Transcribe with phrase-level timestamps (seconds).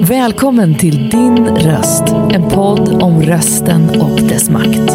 [0.00, 4.92] Välkommen till Din röst, en podd om rösten och dess makt.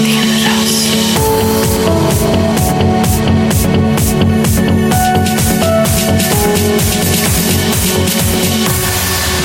[0.00, 0.96] Din röst.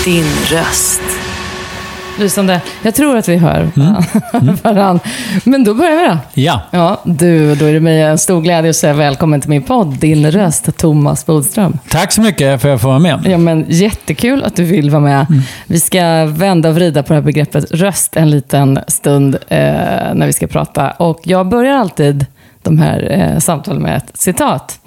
[0.06, 0.97] Din röst.
[2.20, 2.62] Lysande.
[2.84, 3.70] Jag tror att vi hör
[4.64, 5.00] varandra.
[5.44, 6.18] Men då börjar vi då.
[6.34, 6.62] Ja.
[6.72, 9.98] Ja, du, då är det mig en stor glädje att säga välkommen till min podd,
[10.00, 11.80] Din röst, Thomas Bodström.
[11.90, 13.20] Tack så mycket för att jag får vara med.
[13.26, 15.26] Ja, men jättekul att du vill vara med.
[15.68, 19.60] Vi ska vända och vrida på det här begreppet röst en liten stund eh,
[20.14, 20.92] när vi ska prata.
[20.92, 22.26] Och jag börjar alltid
[22.64, 24.80] de här eh, samtalen med ett citat.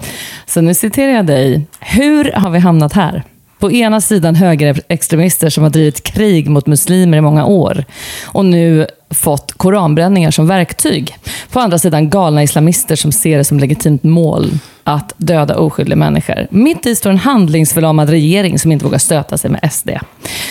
[0.47, 1.67] Så nu citerar jag dig.
[1.81, 3.23] Hur har vi hamnat här?
[3.61, 7.85] På ena sidan högerextremister som har drivit krig mot muslimer i många år
[8.25, 11.17] och nu fått koranbränningar som verktyg.
[11.51, 14.51] På andra sidan galna islamister som ser det som legitimt mål
[14.85, 16.47] att döda oskyldiga människor.
[16.51, 19.91] Mitt i står en handlingsförlamad regering som inte vågar stöta sig med SD.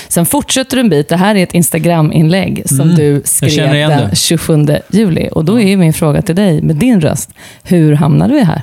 [0.07, 1.09] Sen fortsätter du en bit.
[1.09, 4.15] Det här är ett Instagram-inlägg som du skrev den det.
[4.15, 5.29] 27 juli.
[5.31, 7.29] Och då är min fråga till dig, med din röst,
[7.63, 8.61] hur hamnade vi här?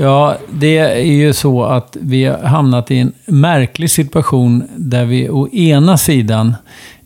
[0.00, 5.28] Ja, det är ju så att vi har hamnat i en märklig situation där vi
[5.30, 6.54] å ena sidan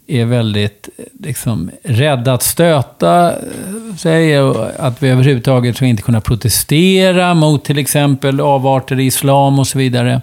[0.07, 0.89] är väldigt
[1.21, 7.65] liksom, rädda att stöta eh, sig och att vi överhuvudtaget ska inte kunna protestera mot
[7.65, 10.21] till exempel avarter i islam och så vidare.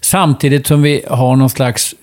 [0.00, 1.94] Samtidigt som vi har någon slags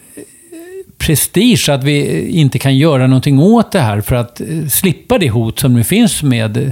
[0.97, 5.29] prestige att vi inte kan göra någonting åt det här för att eh, slippa det
[5.29, 6.71] hot som nu finns med eh,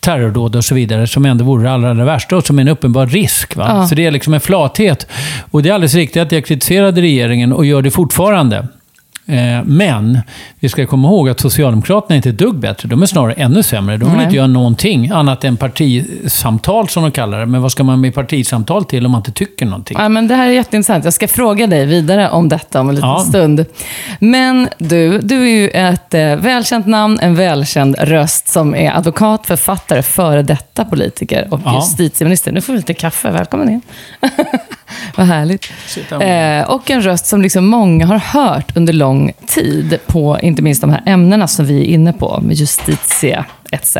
[0.00, 2.68] terrordåd och så vidare, som ändå vore det allra, allra värsta och som är en
[2.68, 3.56] uppenbar risk.
[3.56, 3.66] Va?
[3.68, 3.86] Ja.
[3.86, 5.06] Så det är liksom en flathet.
[5.50, 8.66] Och det är alldeles riktigt att jag kritiserade regeringen och gör det fortfarande.
[9.28, 10.18] Eh, Men
[10.60, 12.88] vi ska komma ihåg att Socialdemokraterna är inte ett dugg bättre.
[12.88, 13.96] De är snarare ännu sämre.
[13.96, 14.24] De vill Nej.
[14.24, 17.46] inte göra någonting annat än partisamtal som de kallar det.
[17.46, 19.96] Men vad ska man med partisamtal till om man inte tycker någonting?
[20.00, 21.04] Ja, men det här är jätteintressant.
[21.04, 23.18] Jag ska fråga dig vidare om detta om en liten Ja.
[23.28, 23.64] stund.
[24.20, 29.46] Men du, du är ju ett eh, välkänt namn, en välkänd röst som är advokat,
[29.46, 31.74] författare, före detta politiker och Ja.
[31.82, 32.52] justitieminister.
[32.52, 33.30] Nu får vi lite kaffe.
[33.30, 33.80] Välkommen in.
[35.16, 35.72] Vad härligt.
[36.10, 40.80] Eh, och en röst som liksom många har hört under lång tid på inte minst
[40.80, 43.96] de här ämnena som vi är inne på, med justitie etc.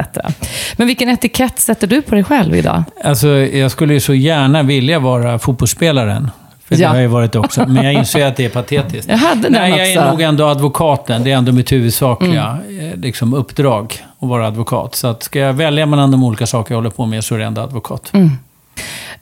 [0.77, 2.83] Men vilken etikett sätter du på dig själv idag?
[3.05, 6.31] Alltså, jag skulle ju så gärna vilja vara fotbollsspelaren.
[6.69, 6.89] För det Ja.
[6.89, 7.65] har jag ju varit också.
[7.69, 9.09] Men jag inser att det är patetiskt.
[9.11, 10.01] Jag hade den Nej, jag är också.
[10.01, 10.11] Mm.
[10.11, 11.25] nog ändå advokaten.
[11.25, 14.95] Det är ändå mitt huvudsakliga eh, liksom, uppdrag att vara advokat.
[14.95, 17.39] Så att ska jag välja mellan de olika saker jag håller på med så är
[17.39, 18.11] det ändå advokat.
[18.13, 18.31] Mm.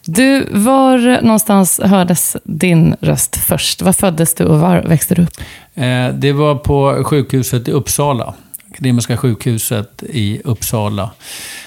[0.07, 3.83] Du, var någonstans hördes din röst först?
[3.83, 5.41] Var föddes du och var växte du upp?
[5.75, 8.35] Eh, det var på sjukhuset i Uppsala.
[8.73, 11.11] Akademiska sjukhuset i Uppsala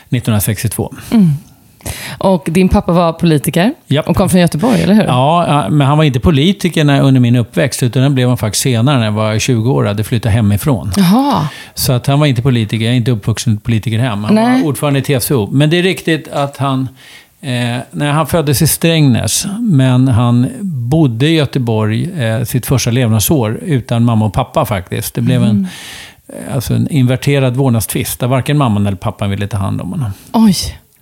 [0.09, 0.93] 1962.
[2.17, 4.09] Och din pappa var politiker Japp.
[4.09, 5.03] och kom från Göteborg, eller hur?
[5.03, 8.63] Ja, men han var inte politiker när, under min uppväxt, utan det blev han faktiskt
[8.63, 10.91] senare när jag var 20 år och hade flyttat hemifrån.
[10.97, 11.47] Jaha.
[11.73, 14.23] Så att han var inte politiker, jag är inte uppvuxen i ett politikerhem.
[14.23, 14.61] Han Nej.
[14.61, 15.47] var ordförande i TCO.
[15.51, 16.89] Men det är riktigt att han,
[17.41, 23.59] eh, när han föddes i Strängnäs, men han bodde i Göteborg eh, sitt första levnadsår
[23.61, 25.13] utan mamma och pappa faktiskt.
[25.13, 25.67] Det blev en,
[26.27, 30.11] eh, alltså en inverterad vårdnadstvist, där varken mamman eller pappan ville ta hand om honom.
[30.31, 30.55] Oj,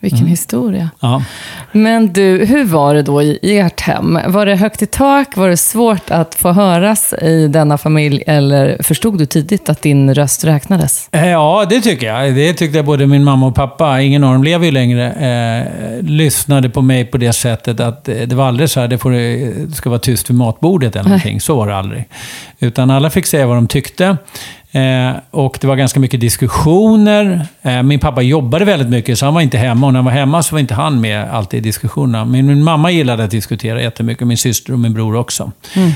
[0.05, 0.29] vilken Mm.
[0.29, 0.89] historia.
[0.99, 1.23] Ja.
[1.71, 4.19] Men du, hur var det då i ert hem?
[4.27, 5.37] Var det högt i tak?
[5.37, 8.23] Var det svårt att få höras i denna familj?
[8.27, 11.09] Eller förstod du tidigt att din röst räknades?
[11.11, 12.35] Eh, Ja, det tycker jag.
[12.35, 16.03] Det tyckte jag både min mamma och pappa, ingen av dem lever ju längre, eh,
[16.03, 19.11] lyssnade på mig på det sättet att det var aldrig så här, det, får,
[19.67, 21.41] det ska vara tyst vid matbordet eller någonting.
[21.41, 22.05] Så var det aldrig.
[22.59, 24.17] Utan alla fick säga vad de tyckte.
[24.75, 27.47] Eh, och det var ganska mycket diskussioner.
[27.61, 29.87] Eh, min pappa jobbade väldigt mycket, så han var inte hemma.
[29.87, 32.25] Och när han var hemma så var inte han med alltid i diskussionerna.
[32.25, 35.51] Men min mamma gillade att diskutera jättemycket, min syster och min bror också.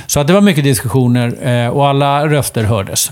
[0.07, 3.11] Så att det var mycket diskussioner eh, och alla röster hördes.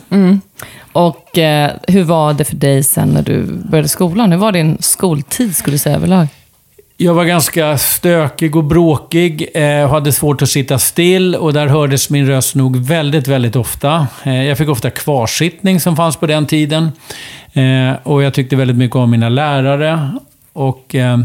[0.92, 4.32] Och eh, hur var det för dig sen när du började skolan?
[4.32, 6.28] Hur var din skoltid, skulle du säga, överlag?
[7.00, 12.10] Jag var ganska stökig och bråkig, eh, hade svårt att sitta still och där hördes
[12.10, 14.08] min röst nog väldigt, väldigt ofta.
[14.24, 16.92] Eh, jag fick ofta kvarsittning som fanns på den tiden.
[17.54, 20.12] Eh, och jag tyckte väldigt mycket om mina lärare.
[20.54, 21.20] Och eh,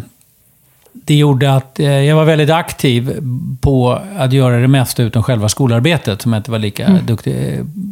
[1.05, 3.21] det gjorde att eh, jag var väldigt aktiv
[3.61, 7.07] på att göra det mesta utom själva skolarbetet, som jag inte var lika mm.
[7.07, 7.35] duktig,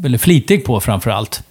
[0.04, 1.42] eller flitig på framför allt.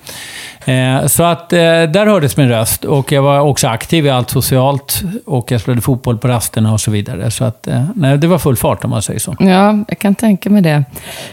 [0.66, 4.30] Eh, så att eh, där hördes min röst och jag var också aktiv i allt
[4.30, 7.32] socialt och jag spelade fotboll på rasterna och så vidare.
[7.32, 9.36] Så att, nej, det var full fart om man säger så.
[9.40, 10.84] Ja, jag kan tänka mig det.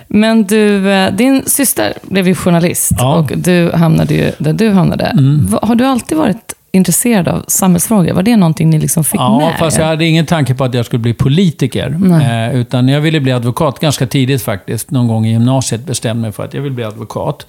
[0.09, 0.81] Men du,
[1.11, 3.17] din syster blev ju journalist ja.
[3.17, 5.05] och du hamnade ju där du hamnade.
[5.05, 5.59] Mm.
[5.63, 8.13] Har du alltid varit intresserad av samhällsfrågor?
[8.13, 10.65] Var det någonting ni liksom fick ja, med Ja, fast jag hade ingen tanke på
[10.65, 11.99] att jag skulle bli politiker.
[12.23, 14.91] Eh, utan jag ville bli advokat ganska tidigt faktiskt.
[14.91, 17.47] Någon gång i gymnasiet bestämde mig för att jag vill bli advokat.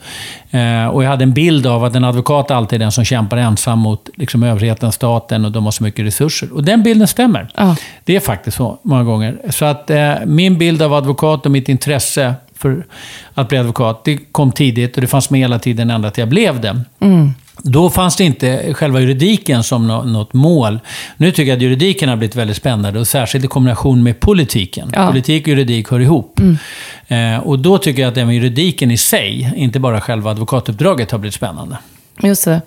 [0.52, 3.38] Eh, och jag hade en bild av att en advokat alltid är den som kämpar
[3.38, 6.54] ensam mot liksom, överheten, staten och de har så mycket resurser.
[6.54, 7.48] Och den bilden stämmer.
[7.56, 7.76] Ja.
[8.04, 9.38] Det är faktiskt så många gånger.
[9.50, 12.86] Så att eh, min bild av advokat och mitt intresse för
[13.34, 16.30] att bli advokat, det kom tidigt och det fanns med hela tiden ända till jag
[16.30, 16.82] blev det.
[17.00, 17.34] Mm.
[17.64, 20.80] Då fanns det inte själva juridiken som något mål.
[21.18, 24.92] Nu tycker jag att juridiken har blivit väldigt spännande och särskilt i kombination med politiken.
[24.94, 25.08] Ja.
[25.08, 26.40] Politik och juridik hör ihop.
[26.40, 27.36] Mm.
[27.36, 31.20] Eh, och då tycker jag att även juridiken i sig, inte bara själva advokatuppdraget, har
[31.20, 31.78] blivit spännande.
[32.24, 32.62] Just det.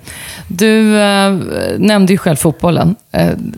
[0.49, 1.33] Du äh,
[1.79, 2.97] nämnde ju själv fotbollen,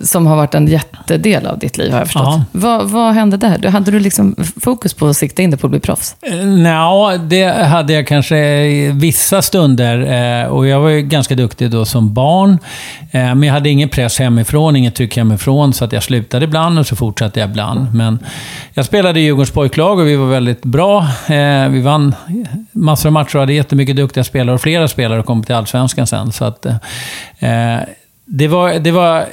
[0.00, 2.40] som har varit en jättedel av ditt liv, har jag förstått.
[2.52, 3.68] Vad, vad hände där?
[3.68, 6.16] Hade du liksom fokus på att sikta in dig på att bli proffs?
[6.32, 9.98] Uh, ja, det hade jag kanske vissa stunder.
[10.42, 12.58] Uh, och jag var ju ganska duktig då som barn.
[13.12, 16.86] Men jag hade ingen press hemifrån, inget tryck hemifrån, så att jag slutade ibland och
[16.86, 17.94] så fortsatte jag ibland.
[17.94, 18.18] Men
[18.74, 21.06] jag spelade i Djurgårdens pojklag och vi var väldigt bra.
[21.70, 22.14] vi vann
[22.72, 26.32] massor av matcher och hade jättemycket duktiga spelare och flera spelare kom till Allsvenskan sen.
[26.32, 27.76] Så att, eh,
[28.34, 29.26] det var, det var eh,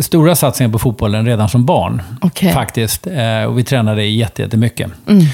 [0.00, 2.02] stora satsningar på fotbollen redan som barn.
[2.22, 2.52] Okay.
[2.52, 3.06] Faktiskt.
[3.06, 4.90] Eh, och vi tränade jättemycket.
[5.06, 5.24] Mm.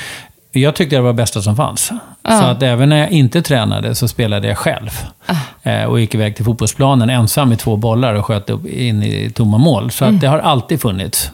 [0.53, 1.93] Jag tyckte det var det bästa som fanns.
[2.23, 2.41] Ah.
[2.41, 4.91] Så att även när jag inte tränade så spelade jag själv.
[5.27, 5.71] Ah.
[5.71, 9.31] Eh, och gick iväg till fotbollsplanen ensam med två bollar och sköt upp in i
[9.31, 9.91] tomma mål.
[9.91, 10.15] Så mm.
[10.15, 11.31] att det har alltid funnits,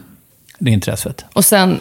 [0.58, 1.24] det intresset.
[1.32, 1.80] Och sen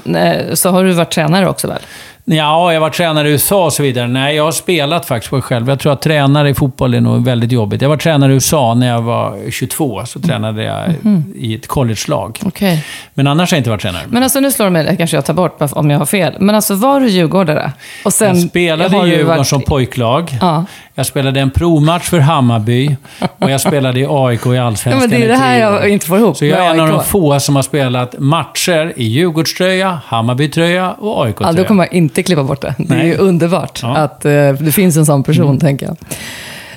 [0.53, 1.81] så har du varit tränare också väl?
[2.27, 4.07] Ja, jag var tränare i USA och så vidare.
[4.07, 5.69] Nej, jag har spelat faktiskt på själv.
[5.69, 7.81] Jag tror att tränare i fotboll är nog väldigt jobbigt.
[7.81, 10.05] Jag var tränare i USA när jag var 22.
[10.05, 11.23] Så tränade jag mm.
[11.35, 12.39] i ett college-lag.
[12.45, 12.77] Okay.
[13.13, 14.03] Men annars har jag inte varit tränare.
[14.07, 16.33] Men alltså, nu slår det mig, det kanske jag tar bort om jag har fel.
[16.39, 17.71] Men alltså, var du djurgårdare?
[18.05, 19.47] Och sen jag spelade i Djurgården varit...
[19.47, 20.37] som pojklag.
[20.41, 20.65] Ja.
[20.97, 22.95] Jag spelade en provmatch för Hammarby.
[23.39, 26.05] Och jag spelade i AIK i Allsvenskan ja, men Det är det här jag inte
[26.05, 29.99] får ihop Så jag är en av de få som har spelat matcher i Djurgårdströja,
[30.05, 31.51] Hammarbytröja och AIK-tröja.
[31.51, 32.75] Ja, då kommer jag inte inte klippa bort det.
[32.77, 32.99] Det Nej.
[32.99, 33.97] är ju underbart ja.
[33.97, 35.59] att uh, det finns en sån person, mm.
[35.59, 35.97] tänker jag.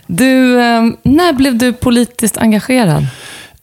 [0.06, 3.06] Du, uh, när blev du politiskt engagerad?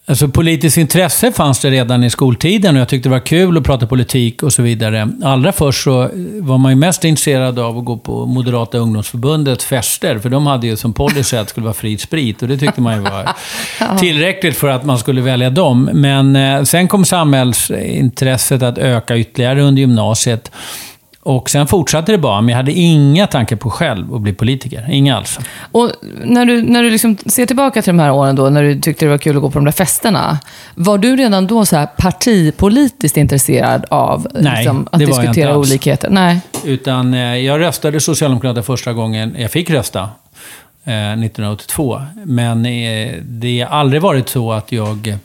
[0.07, 3.63] Alltså politiskt intresse fanns det redan i skoltiden och jag tyckte det var kul att
[3.63, 5.09] prata politik och så vidare.
[5.23, 10.19] Allra först så var man ju mest intresserad av att gå på Moderata ungdomsförbundets fester,
[10.19, 12.81] för de hade ju som policy att det skulle vara fri sprit och det tyckte
[12.81, 13.29] man ju var
[13.99, 15.89] tillräckligt för att man skulle välja dem.
[15.93, 20.51] Men eh, sen kom samhällsintresset att öka ytterligare under gymnasiet.
[21.25, 24.87] Och sen fortsatte det bara, men jag hade inga tankar på själv att bli politiker.
[24.89, 25.39] Inga alls.
[25.71, 25.91] Och
[26.23, 29.05] när du, när du liksom ser tillbaka till de här åren då, när du tyckte
[29.05, 30.39] det var kul att gå på de där festerna.
[30.75, 36.09] Var du redan då så här partipolitiskt intresserad av Nej, liksom, att diskutera olikheter?
[36.09, 40.09] Nej, Utan eh, jag röstade Socialdemokraterna första gången jag fick rösta.
[40.83, 42.01] Eh, 1982.
[42.25, 45.17] Men eh, det har aldrig varit så att jag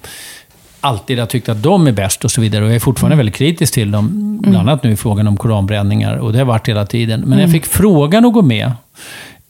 [0.81, 2.65] alltid har tyckt att de är bäst och så vidare.
[2.65, 3.19] Och jag är fortfarande mm.
[3.19, 4.39] väldigt kritisk till dem.
[4.43, 4.69] Bland mm.
[4.69, 6.17] annat nu i frågan om koranbränningar.
[6.17, 7.21] Och det har varit hela tiden.
[7.21, 7.41] Men mm.
[7.41, 8.73] jag fick frågan att gå med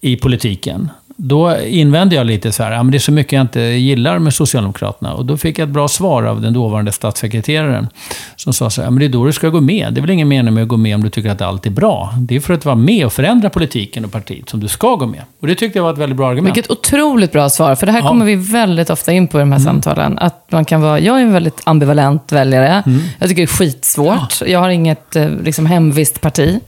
[0.00, 0.90] i politiken
[1.22, 4.18] då invände jag lite så här, ja, men det är så mycket jag inte gillar
[4.18, 5.14] med Socialdemokraterna.
[5.14, 7.88] Och då fick jag ett bra svar av den dåvarande statssekreteraren.
[8.36, 9.94] Som sa så här, ja, men det är då du ska gå med.
[9.94, 11.70] Det är väl ingen mening med att gå med om du tycker att allt är
[11.70, 12.14] bra.
[12.18, 15.06] Det är för att vara med och förändra politiken och partiet som du ska gå
[15.06, 15.20] med.
[15.40, 16.56] Och det tyckte jag var ett väldigt bra argument.
[16.56, 18.08] Vilket otroligt bra svar, för det här ja.
[18.08, 19.72] kommer vi väldigt ofta in på i de här mm.
[19.72, 20.18] samtalen.
[20.18, 22.82] Att man kan vara, jag är en väldigt ambivalent väljare.
[22.86, 23.00] Mm.
[23.18, 24.40] Jag tycker det är skitsvårt.
[24.40, 24.46] Ja.
[24.46, 26.60] Jag har inget eh, liksom, hemvist parti.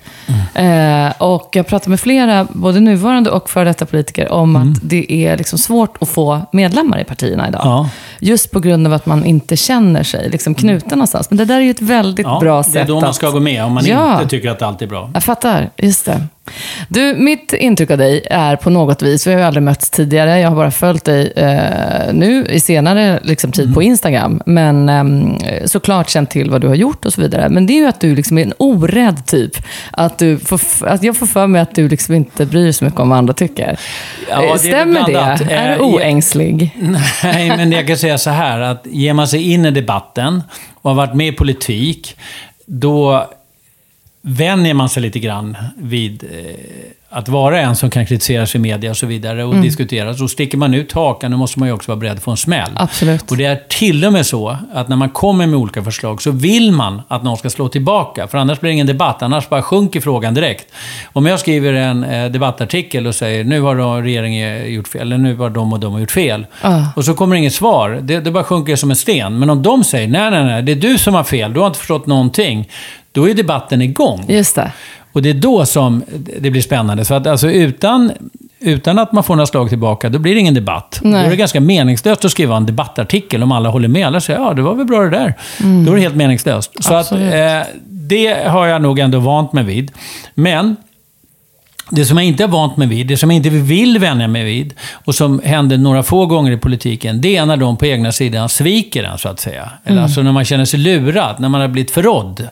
[0.55, 1.07] Mm.
[1.07, 4.73] Eh, och jag pratar med flera, både nuvarande och före detta politiker, om mm.
[4.73, 7.63] att det är liksom svårt att få medlemmar i partierna idag.
[7.65, 7.91] Ja.
[8.25, 11.31] Just på grund av att man inte känner sig liksom knuten någonstans.
[11.31, 12.73] Men det där är ju ett väldigt ja, bra sätt att...
[12.75, 14.15] Det är då man ska gå med, om man ja.
[14.15, 15.11] inte tycker att allt är bra.
[15.15, 16.27] Jag fattar, just det.
[16.89, 20.41] Du, mitt intryck av dig är på något vis, vi har ju aldrig mötts tidigare,
[20.41, 23.75] jag har bara följt dig eh, nu i senare liksom, tid mm.
[23.75, 27.49] på Instagram, men eh, såklart känt till vad du har gjort och så vidare.
[27.49, 29.57] Men det är ju att du liksom är en orädd typ.
[29.91, 32.85] Att, du får, att jag får för mig att du liksom inte bryr dig så
[32.85, 33.79] mycket om vad andra tycker.
[34.31, 35.53] Ja, det Stämmer det?
[35.55, 36.71] Är du eh, oängslig?
[37.23, 40.43] Nej, men jag kan säga så här, att ger man sig in i debatten
[40.75, 42.17] och har varit med i politik,
[42.67, 43.31] då
[44.23, 48.91] vänjer man sig lite grann vid eh, att vara en som kan kritiseras i media
[48.91, 49.65] och så vidare och mm.
[49.65, 50.19] diskuteras.
[50.19, 52.71] Så sticker man ut hakan, då måste man ju också vara beredd på en smäll.
[52.75, 53.31] Absolut.
[53.31, 56.31] Och det är till och med så att när man kommer med olika förslag så
[56.31, 58.29] vill man att någon ska slå tillbaka.
[58.29, 60.75] För annars blir det ingen debatt, annars bara sjunker frågan direkt.
[61.13, 65.37] Om jag skriver en eh, debattartikel och säger nu har regeringen gjort fel, eller nu
[65.37, 66.47] har de och de gjort fel.
[66.65, 66.89] Uh.
[66.97, 68.01] Och så kommer inget svar.
[68.03, 69.39] Det, det bara sjunker som en sten.
[69.39, 71.67] Men om de säger nej, nej, nej, det är du som har fel, du har
[71.67, 72.69] inte förstått någonting.
[73.13, 74.25] Då är debatten igång.
[74.29, 74.73] Just det.
[75.13, 76.03] Och det är då som
[76.41, 77.05] det blir spännande.
[77.05, 78.13] Så att alltså utan,
[78.61, 81.01] utan att man får några slag tillbaka, då blir det ingen debatt.
[81.03, 81.13] Nej.
[81.13, 84.07] Då är det ganska meningslöst att skriva en debattartikel om alla håller med.
[84.07, 85.35] Alla säger ja, det var väl bra det där.
[85.61, 85.85] Mm.
[85.85, 86.85] Då är det helt meningslöst.
[86.85, 87.19] Så att, eh,
[87.87, 89.93] det har jag nog ändå vant mig vid.
[90.35, 90.77] Men
[91.95, 94.45] det som jag inte har vant mig vid, det som jag inte vill vänja mig
[94.45, 98.13] vid och som händer några få gånger i politiken, det är när de på egna
[98.13, 99.71] sidan sviker en, så att säga.
[99.85, 100.05] Eller mm.
[100.05, 102.49] alltså när man känner sig lurad, när man har blivit förrådd.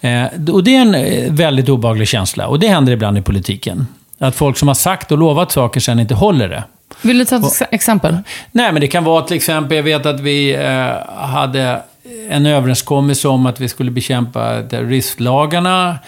[0.00, 2.46] Eh, och det är en eh, väldigt obaglig känsla.
[2.46, 3.86] Och det händer ibland i politiken.
[4.18, 6.64] Att folk som har sagt och lovat saker sen inte håller det.
[7.02, 8.16] Vill du ta ett exempel?
[8.52, 11.82] Nej, men det kan vara till exempel, jag vet att vi eh, hade
[12.28, 15.98] en överenskommelse om att vi skulle bekämpa terroristlagarna.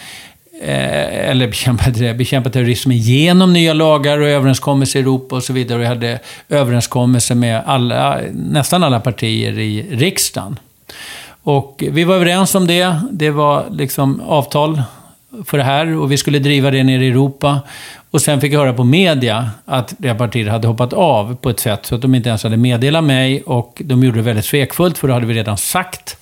[0.61, 5.79] Eh, eller bekämpa, bekämpa terrorism genom nya lagar och överenskommelser i Europa och så vidare.
[5.79, 10.59] Och vi hade överenskommelser med alla, nästan alla partier i riksdagen.
[11.43, 13.01] Och vi var överens om det.
[13.11, 14.83] Det var liksom avtal
[15.45, 17.61] för det här och vi skulle driva det ner i Europa.
[18.11, 21.61] Och sen fick jag höra på media att det partiet hade hoppat av på ett
[21.61, 24.99] sätt så att de inte ens hade meddelat mig och de gjorde det väldigt svekfullt
[24.99, 26.17] för då hade vi redan sagt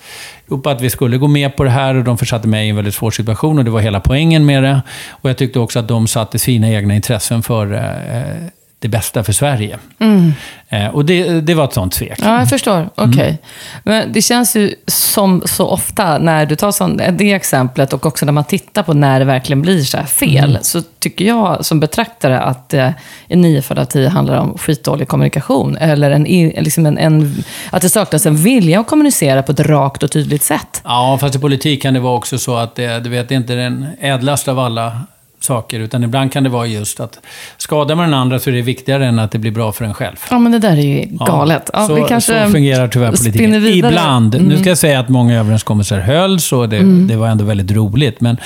[0.48, 2.76] upp att vi skulle gå med på det här och de försatte mig i en
[2.76, 4.82] väldigt svår situation och det var hela poängen med det.
[5.10, 8.48] Och jag tyckte också att de satte sina egna intressen för eh,
[8.87, 9.78] det bästa för Sverige.
[9.99, 10.33] Mm.
[10.69, 12.19] Eh, och det, det var ett sånt svek.
[12.23, 12.88] Ja, jag förstår.
[12.95, 13.11] Okej.
[13.11, 13.28] Okay.
[13.28, 13.38] Mm.
[13.85, 18.26] Men det känns ju som så ofta när du tar sån, det exemplet och också
[18.26, 20.62] när man tittar på när det verkligen blir så fel, mm.
[20.62, 22.90] så tycker jag som betraktare att eh,
[23.28, 25.76] en nio fall av tio handlar om skitdålig kommunikation.
[25.76, 26.25] Eller en,
[26.64, 30.43] liksom en, en, att det saknas en vilja att kommunicera på ett rakt och tydligt
[30.43, 30.83] sätt.
[30.85, 33.37] Ja, fast i politik kan det vara också så att det, du vet, det är
[33.37, 35.00] inte den ädlaste av alla
[35.46, 35.80] saker.
[35.80, 37.20] Utan ibland kan det vara just att
[37.56, 39.94] skadar man den andra så är det viktigare än att det blir bra för en
[39.94, 40.16] själv.
[40.30, 41.70] Ja, men det där är ju galet.
[41.72, 43.54] Ja, så, kanske så fungerar tyvärr politiken.
[43.66, 44.34] Ibland.
[44.34, 44.46] Mm.
[44.46, 47.06] Nu ska jag säga att många överenskommelser hölls och det, mm.
[47.06, 48.20] det var ändå väldigt roligt.
[48.20, 48.36] Men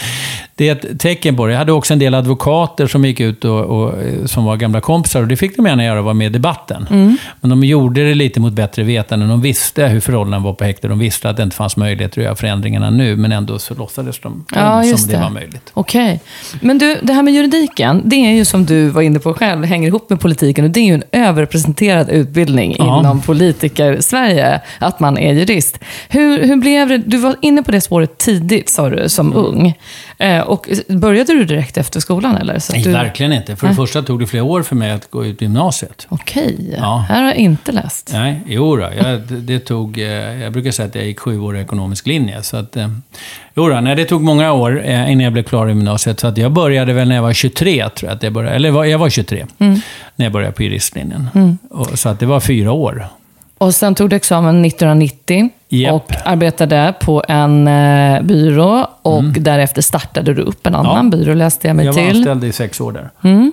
[0.61, 1.53] det är ett tecken på det.
[1.53, 3.95] Jag hade också en del advokater som gick ut och, och
[4.27, 6.87] som var gamla kompisar och det fick de gärna göra, vara med i debatten.
[6.91, 7.17] Mm.
[7.41, 9.27] Men de gjorde det lite mot bättre vetande.
[9.27, 10.91] De visste hur förhållandena var på häktet.
[10.91, 14.19] De visste att det inte fanns möjlighet att göra förändringarna nu, men ändå så låtsades
[14.19, 15.17] de ja, som det.
[15.17, 15.71] det var möjligt.
[15.75, 16.05] Okej.
[16.05, 16.19] Okay.
[16.69, 19.65] Men du, det här med juridiken, det är ju som du var inne på själv,
[19.65, 23.01] hänger ihop med politiken och det är ju en överrepresenterad utbildning ja.
[23.01, 25.79] inom politiker-Sverige, att man är jurist.
[26.09, 26.99] Hur, hur blev det?
[26.99, 29.45] Du var inne på det spåret tidigt, sa du, som mm.
[29.45, 29.75] ung.
[30.19, 32.59] Eh, och började du direkt efter skolan eller?
[32.59, 32.91] Så Nej, du...
[32.91, 33.57] verkligen inte.
[33.57, 36.07] För det första tog det flera år för mig att gå ut gymnasiet.
[36.09, 37.05] Okej, ja.
[37.09, 38.11] här har jag inte läst.
[38.13, 40.07] Nej, jo då, jag, det tog, eh,
[40.43, 42.43] jag brukar säga att jag gick sju år i ekonomisk linje.
[42.43, 42.89] Så att, eh,
[43.55, 46.21] jo då, nej, det tog många år innan jag blev klar i gymnasiet.
[46.21, 48.57] Så att jag började väl när jag var 23, tror jag att jag började.
[48.57, 49.81] Eller jag var 23 mm.
[50.17, 51.29] när jag började på juristlinjen.
[51.35, 51.59] Mm.
[51.95, 53.09] Så att det var fyra år.
[53.61, 55.93] Och sen tog du examen 1990 yep.
[55.93, 58.87] och arbetade på en eh, byrå.
[59.03, 59.43] Och mm.
[59.43, 61.17] därefter startade du upp en annan ja.
[61.19, 62.05] byrå, läste jag mig jag till.
[62.05, 63.11] Jag var anställd i sex år där.
[63.23, 63.53] Mm.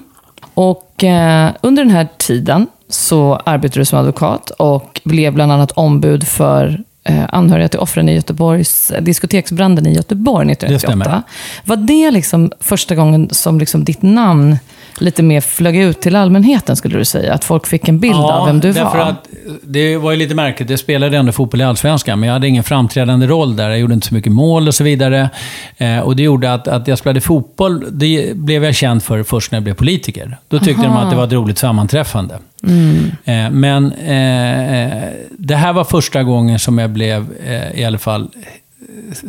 [0.54, 5.72] Och eh, under den här tiden så arbetade du som advokat och blev bland annat
[5.72, 11.24] ombud för eh, anhöriga till offren i Göteborgs, diskoteksbranden i Göteborg 1998.
[11.64, 14.58] Det var det liksom första gången som liksom ditt namn
[15.02, 17.34] lite mer flög ut till allmänheten, skulle du säga?
[17.34, 18.84] Att folk fick en bild ja, av vem du var?
[18.84, 19.28] Därför att
[19.64, 20.70] det var ju lite märkligt.
[20.70, 23.70] Jag spelade ändå fotboll i Allsvenskan, men jag hade ingen framträdande roll där.
[23.70, 25.30] Jag gjorde inte så mycket mål och så vidare.
[25.78, 29.52] Eh, och det gjorde att, att jag spelade fotboll, det blev jag känd för först
[29.52, 30.38] när jag blev politiker.
[30.48, 31.00] Då tyckte Aha.
[31.00, 32.40] de att det var ett roligt sammanträffande.
[32.64, 33.12] Mm.
[33.26, 38.30] Eh, men eh, det här var första gången som jag blev, eh, i alla fall,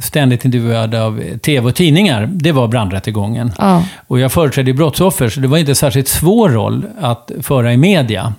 [0.00, 3.52] ständigt intervjuad av tv och tidningar, det var brandrättegången.
[3.58, 3.84] Ja.
[4.06, 7.76] Och jag företrädde brottsoffer, så det var inte en särskilt svår roll att föra i
[7.76, 8.32] media.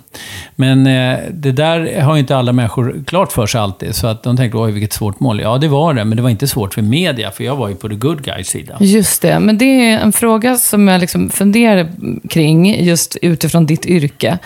[0.56, 3.94] Men eh, det där har inte alla människor klart för sig alltid.
[3.94, 5.40] Så att de tänkte, oj vilket svårt mål.
[5.40, 7.74] Ja, det var det, men det var inte svårt för media, för jag var ju
[7.74, 8.76] på the good guys sida.
[8.80, 11.88] Just det, men det är en fråga som jag liksom funderar
[12.28, 14.38] kring, just utifrån ditt yrke.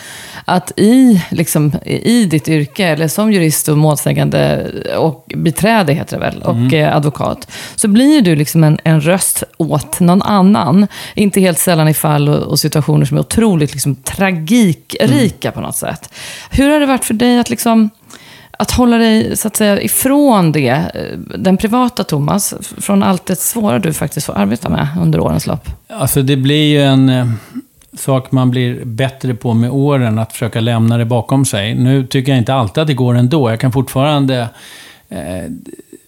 [0.44, 1.72] Att i, liksom,
[2.04, 6.84] i ditt yrke, eller som jurist och målsägande och biträde heter det väl, och mm.
[6.84, 10.86] Eh, advokat, så blir du liksom en, en röst åt någon annan.
[11.14, 15.54] Inte helt sällan i fall och, och situationer som är otroligt liksom, tragikrika mm.
[15.54, 16.14] på något sätt.
[16.50, 17.90] Hur har det varit för dig att liksom
[18.58, 23.38] att hålla dig så att säga, ifrån det, eh, den privata Thomas, från allt det
[23.38, 25.68] svåra du faktiskt får arbeta med under årens lopp?
[25.88, 27.26] Alltså det blir ju en eh,
[27.98, 31.74] sak man blir bättre på med åren, att försöka lämna det bakom sig.
[31.74, 33.50] Nu tycker jag inte alltid att det går ändå.
[33.50, 34.48] Jag kan fortfarande
[35.08, 35.44] eh,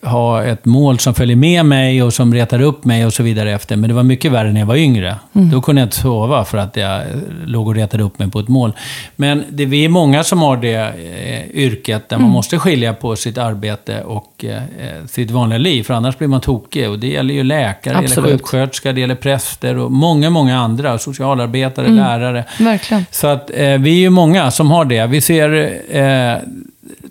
[0.06, 3.52] ha ett mål som följer med mig och som retar upp mig och så vidare
[3.52, 3.76] efter.
[3.76, 5.16] Men det var mycket värre när jag var yngre.
[5.32, 5.50] Mm.
[5.50, 7.02] Då kunde jag inte sova för att jag
[7.44, 8.72] låg och retade upp mig på ett mål.
[9.16, 12.24] Men det, vi är många som har det eh, yrket där mm.
[12.24, 15.82] man måste skilja på sitt arbete och eh, sitt vanliga liv.
[15.82, 16.90] För annars blir man tokig.
[16.90, 20.98] Och det gäller ju läkare, det gäller sjuksköterskor, det gäller präster och många, många andra.
[20.98, 21.98] Socialarbetare, mm.
[21.98, 22.44] lärare.
[22.58, 23.06] Verkligen.
[23.10, 25.06] Så att eh, vi är ju många som har det.
[25.06, 26.38] Vi ser eh,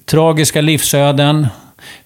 [0.05, 1.47] tragiska livsöden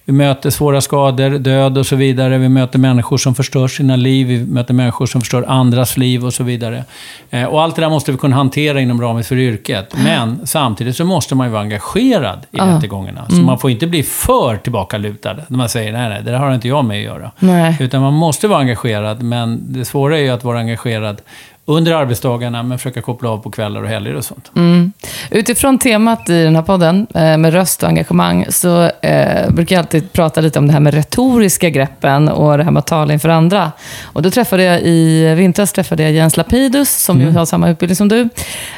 [0.09, 2.37] vi möter svåra skador, död och så vidare.
[2.37, 4.27] Vi möter människor som förstör sina liv.
[4.27, 6.83] Vi möter människor som förstör andras liv och så vidare.
[7.29, 9.93] Eh, och allt det där måste vi kunna hantera inom ramen för yrket.
[9.97, 12.75] Men samtidigt så måste man ju vara engagerad i ah.
[12.75, 13.25] rättegångarna.
[13.27, 13.45] Så mm.
[13.45, 15.35] man får inte bli för tillbakalutad.
[15.47, 17.31] När man säger nej, nej, det där har inte jag med att göra.
[17.39, 17.77] Nej.
[17.79, 19.23] Utan man måste vara engagerad.
[19.23, 21.21] Men det svåra är ju att vara engagerad
[21.69, 24.51] under arbetsdagarna, men försöka koppla av på kvällar och helger och sånt.
[24.55, 24.93] Mm.
[25.31, 29.83] Utifrån temat i den här podden, eh, med röst och engagemang, så eh, brukar jag
[29.83, 33.13] alltid prata lite om det här med retoriska greppen och det här med att tala
[33.13, 33.71] inför andra.
[34.03, 37.27] Och då träffade jag i vintras träffade jag Jens Lapidus, som mm.
[37.27, 38.29] ju har samma utbildning som du.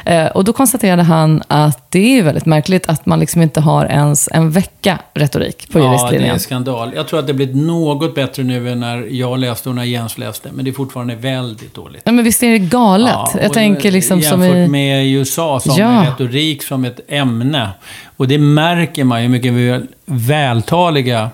[0.04, 3.86] Eh, och då konstaterade han att det är väldigt märkligt att man liksom inte har
[3.86, 6.20] ens en vecka retorik på juristlinjen.
[6.20, 6.92] Ja, det är en skandal.
[6.94, 10.18] Jag tror att det blivit något bättre nu än när jag läste och när Jens
[10.18, 12.02] läste, men det är fortfarande väldigt dåligt.
[12.04, 13.12] Ja, men visst är det galet?
[13.34, 14.68] Ja, jag tänker liksom jämfört som i...
[14.68, 16.06] med USA som ja.
[16.06, 17.70] retorik som ett ämne.
[18.16, 21.30] Och det märker man ju mycket vältaliga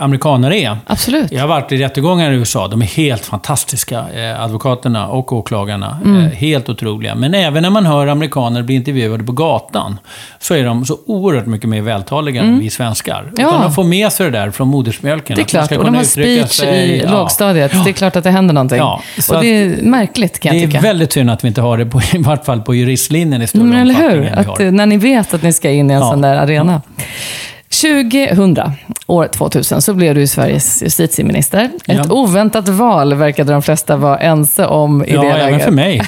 [0.00, 0.76] amerikaner är.
[0.86, 1.32] Absolut.
[1.32, 2.68] Jag har varit i rättegångar i USA.
[2.68, 5.98] De är helt fantastiska, eh, advokaterna och åklagarna.
[6.04, 6.24] Mm.
[6.24, 7.14] Eh, helt otroliga.
[7.14, 9.98] Men även när man hör amerikaner bli intervjuade på gatan,
[10.38, 12.54] så är de så oerhört mycket mer vältaliga mm.
[12.54, 13.32] än vi svenskar.
[13.36, 13.48] Ja.
[13.48, 15.36] Utan de får med sig det där från modersmjölken.
[15.36, 16.90] Det är klart, och de har speech sig.
[16.90, 17.10] i ja.
[17.10, 17.70] lågstadiet.
[17.74, 17.82] Ja.
[17.84, 18.78] Det är klart att det händer någonting.
[18.78, 19.02] Ja.
[19.30, 20.80] och det är märkligt, kan jag tycka.
[20.80, 23.42] Det är väldigt synd att vi inte har det, på, i vart fall på juristlinjen
[23.42, 24.38] i större Men eller hur?
[24.38, 26.82] Att, när ni vet att ni ska in i en sån där arena.
[27.70, 28.72] 2000,
[29.06, 31.70] år 2000, så blev du Sveriges justitieminister.
[31.84, 32.00] Ja.
[32.00, 35.42] Ett oväntat val verkade de flesta vara ense om i ja, det läget.
[35.42, 36.02] Ja, även för mig.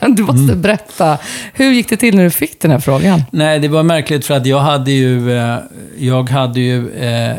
[0.16, 0.62] du måste mm.
[0.62, 1.18] berätta.
[1.52, 3.22] Hur gick det till när du fick den här frågan?
[3.30, 5.58] Nej, det var märkligt för att jag hade ju, eh,
[5.98, 7.36] jag hade ju eh,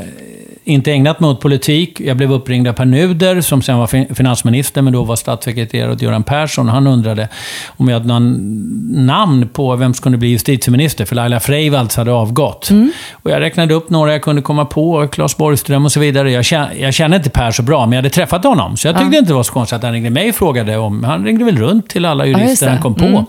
[0.67, 1.99] inte ägnat mig åt politik.
[1.99, 6.01] Jag blev uppringd av Per Nuder, som sen var finansminister, men då var statssekreterare åt
[6.01, 6.69] Göran Persson.
[6.69, 7.29] Han undrade
[7.77, 12.11] om jag hade någon namn på vem som kunde bli justitieminister, för Laila Freivalds hade
[12.11, 12.69] avgått.
[12.69, 12.91] Mm.
[13.11, 16.31] Och jag räknade upp några jag kunde komma på, Claes Borgström och så vidare.
[16.31, 18.77] Jag känner, jag känner inte Per så bra, men jag hade träffat honom.
[18.77, 19.19] Så jag tyckte ja.
[19.19, 21.03] inte det var så konstigt att han ringde mig och frågade om...
[21.03, 23.05] Han ringde väl runt till alla jurister ja, han kom på.
[23.05, 23.25] Mm.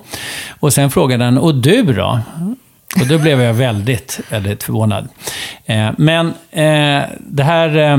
[0.61, 2.21] Och sen frågade han, och du då?
[3.01, 5.09] Och då blev jag väldigt, väldigt förvånad.
[5.67, 7.99] Eh, men eh, det här eh,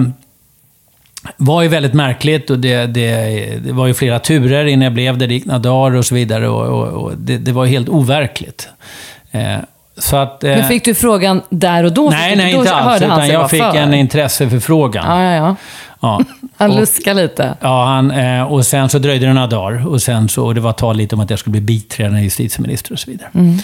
[1.37, 3.15] var ju väldigt märkligt och det, det,
[3.63, 5.27] det, var ju flera turer innan jag blev det.
[5.27, 8.69] Det gick några dagar och så vidare och, och, och det, det, var helt overkligt.
[9.97, 12.09] Så att, Men fick du frågan där och då?
[12.09, 13.01] Nej, nej, inte alls.
[13.01, 13.75] Utan jag fick för.
[13.75, 15.05] en intresseförfrågan.
[15.07, 15.55] Ja, ja, ja.
[15.99, 16.21] Ja.
[16.57, 17.53] Han luskade lite.
[17.61, 19.87] Ja, han, och sen så dröjde det några dagar.
[19.87, 22.93] Och, sen så, och det var tal lite om att jag skulle bli biträdande justitieminister
[22.93, 23.29] och så vidare.
[23.33, 23.57] Mm.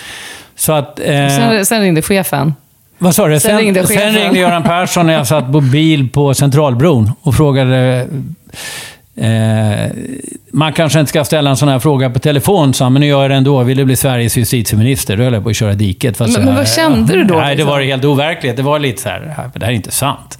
[0.55, 2.53] Så att, eh, sen, sen ringde chefen.
[2.97, 3.39] Vad sa du?
[3.39, 7.35] Sen, sen, ringde, sen ringde Göran Persson när jag satt på bil på Centralbron och
[7.35, 8.07] frågade
[9.17, 9.91] Eh,
[10.51, 13.21] man kanske inte ska ställa en sån här fråga på telefon, sa men nu gör
[13.21, 13.63] jag det ändå.
[13.63, 15.17] Vill du bli Sveriges justitieminister?
[15.17, 16.19] Då höll jag på att köra diket.
[16.19, 17.35] Men, men vad kände du då?
[17.35, 18.57] Nej, det var helt overkligt.
[18.57, 20.39] Det var lite så här, det här är inte sant.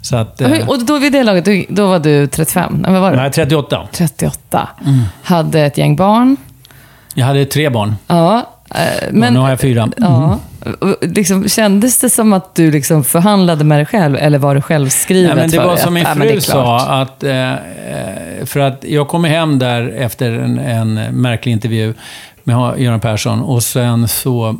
[0.00, 2.84] Så att, eh, och då vid det laget, då var du 35?
[2.88, 3.16] Nej, var du?
[3.16, 3.88] Nej, 38.
[3.92, 4.68] 38.
[4.86, 5.02] Mm.
[5.22, 6.36] Hade ett gäng barn.
[7.14, 7.94] Jag hade tre barn.
[8.06, 9.82] Ja, Eh, men, nu har jag fyra.
[9.82, 9.92] Mm.
[9.96, 10.38] Ja,
[11.00, 15.30] liksom, kändes det som att du liksom förhandlade med dig själv, eller var det självskrivet?
[15.30, 17.54] Ja, men det var som min fru sa, att, eh,
[18.44, 21.94] för att jag kom hem där efter en, en märklig intervju
[22.44, 24.56] med Göran Persson och sen så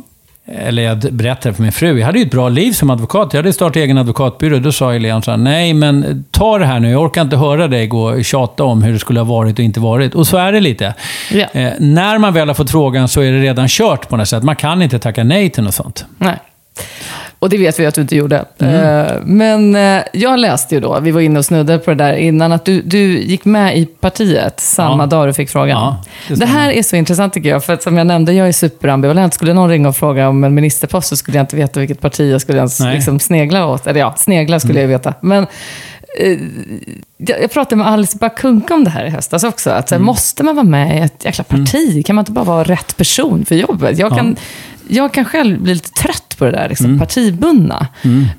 [0.57, 3.33] eller jag berättade för min fru, jag hade ju ett bra liv som advokat.
[3.33, 4.59] Jag hade startat egen advokatbyrå.
[4.59, 6.91] Då sa Helene så här, nej men ta det här nu.
[6.91, 9.65] Jag orkar inte höra dig gå och tjata om hur det skulle ha varit och
[9.65, 10.15] inte varit.
[10.15, 10.93] Och så är det lite.
[11.31, 11.45] Ja.
[11.51, 14.43] Eh, när man väl har fått frågan så är det redan kört på något sätt.
[14.43, 16.05] Man kan inte tacka nej till något sånt.
[16.17, 16.37] Nej.
[17.39, 18.45] Och det vet vi att du inte gjorde.
[18.59, 18.75] Mm.
[18.75, 22.13] Eh, men eh, jag läste ju då, vi var inne och snuddade på det där
[22.13, 25.07] innan, att du, du gick med i partiet samma ja.
[25.07, 25.69] dag du fick frågan.
[25.69, 28.47] Ja, det, det, här är så intressant tycker jag, för att som jag nämnde, jag
[28.47, 29.33] är superambivalent.
[29.33, 32.31] Skulle någon ringa och fråga om en ministerpost så skulle jag inte veta vilket parti
[32.31, 33.87] jag skulle ens liksom snegla åt.
[33.87, 34.91] Eller ja, snegla skulle mm.
[34.91, 35.13] jag veta.
[35.21, 35.47] Men
[36.19, 36.37] eh,
[37.17, 39.69] jag pratade med Alice Bakunka om det här i höstas också.
[39.69, 40.05] Att, mm.
[40.05, 41.91] Måste man vara med i ett jäkla parti?
[41.91, 42.03] Mm.
[42.03, 43.99] Kan man inte bara vara rätt person för jobbet?
[43.99, 44.37] Jag kan,
[44.87, 44.95] ja.
[44.95, 47.87] jag kan själv bli lite trött på det där liksom, partibundna.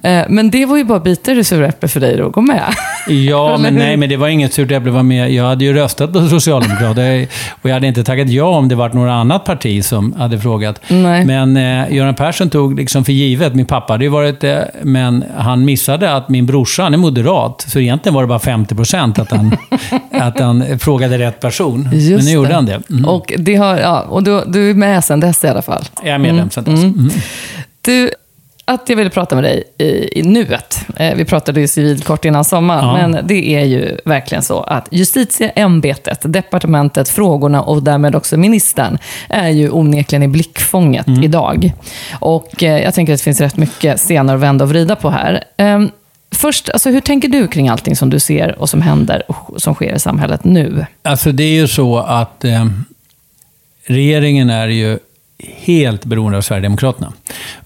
[0.03, 2.33] Eh, men det var ju bara bitar i det sura äpplet för dig då att
[2.33, 2.65] gå med.
[3.09, 5.33] Ja, men nej, men det var inget surt äpple vara med.
[5.33, 7.27] Jag hade ju röstat på Socialdemokraterna
[7.63, 10.81] och jag hade inte tackat ja om det varit några annat parti som hade frågat.
[10.89, 11.25] Nej.
[11.25, 15.25] Men eh, Göran Persson tog liksom för givet, min pappa hade ju varit eh, men
[15.37, 19.19] han missade att min brorsa, han är moderat, så egentligen var det bara 50 procent
[19.19, 19.57] att han,
[20.13, 21.89] att han frågade rätt person.
[21.93, 22.55] Just men nu gjorde det.
[22.55, 22.83] han det.
[22.91, 23.05] Mm.
[23.05, 25.85] Och, det har, ja, och du, du är med sen dess i alla fall.
[26.03, 26.83] Jag är medlem sen dess.
[26.83, 27.11] Mm.
[27.81, 28.11] Du,
[28.65, 30.87] att jag ville prata med dig i, i nuet.
[30.97, 33.09] Eh, vi pratade ju civilkort innan sommaren, Ja.
[33.09, 39.49] men det är ju verkligen så att justitieämbetet, departementet, frågorna och därmed också ministern är
[39.49, 41.23] ju onekligen i blickfånget Mm.
[41.25, 41.73] idag.
[42.19, 45.11] Och eh, jag tänker att det finns rätt mycket scener att vända och vrida på
[45.11, 45.45] här.
[45.57, 45.91] Ehm,
[46.35, 49.75] Först, alltså, hur tänker du kring allting som du ser och som händer och som
[49.75, 50.87] sker i samhället nu?
[51.03, 52.67] Alltså det är ju så att eh,
[53.87, 54.99] regeringen är ju
[55.57, 57.13] helt beroende av Sverigedemokraterna.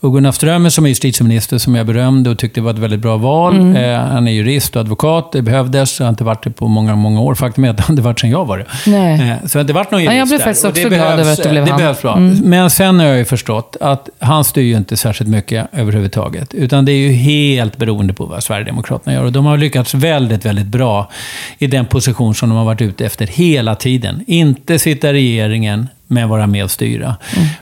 [0.01, 3.17] Och Gunnar Strömmer som är justitieminister, som jag berömde och tyckte var ett väldigt bra
[3.17, 3.57] val.
[3.57, 3.77] Mm.
[3.77, 5.99] Eh, han är jurist och advokat, det behövdes.
[5.99, 7.35] Det har inte varit det på många, många år.
[7.35, 8.67] Faktum är att det har inte varit sedan jag var det.
[8.87, 9.31] Nej.
[9.31, 10.45] Eh, så det har inte varit någon Ja, jurist jag blev där.
[10.45, 11.81] faktiskt också glad över att det blev det han.
[11.81, 12.17] behövs bra.
[12.17, 12.37] Mm.
[12.45, 16.55] Men sen har jag ju förstått att han styr ju inte särskilt mycket överhuvudtaget.
[16.55, 19.25] Utan det är ju helt beroende på vad Sverigedemokraterna gör.
[19.25, 21.11] Och de har lyckats väldigt, väldigt bra
[21.59, 24.25] i den position som de har varit ute efter hela tiden.
[24.27, 27.17] Inte sitta i regeringen, men vara med och styra.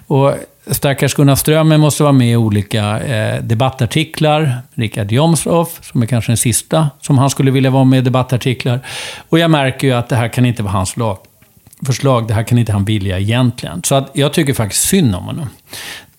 [0.06, 0.34] Och
[0.66, 4.58] Stackars Gunnar Strömmer måste vara med i olika eh, debattartiklar.
[4.74, 8.80] Richard Jomshof, som är kanske den sista som han skulle vilja vara med i debattartiklar.
[9.28, 11.18] Och jag märker ju att det här kan inte vara hans lag
[11.86, 12.28] förslag.
[12.28, 13.82] Det här kan inte han vilja egentligen.
[13.84, 15.48] Så att jag tycker faktiskt synd om honom.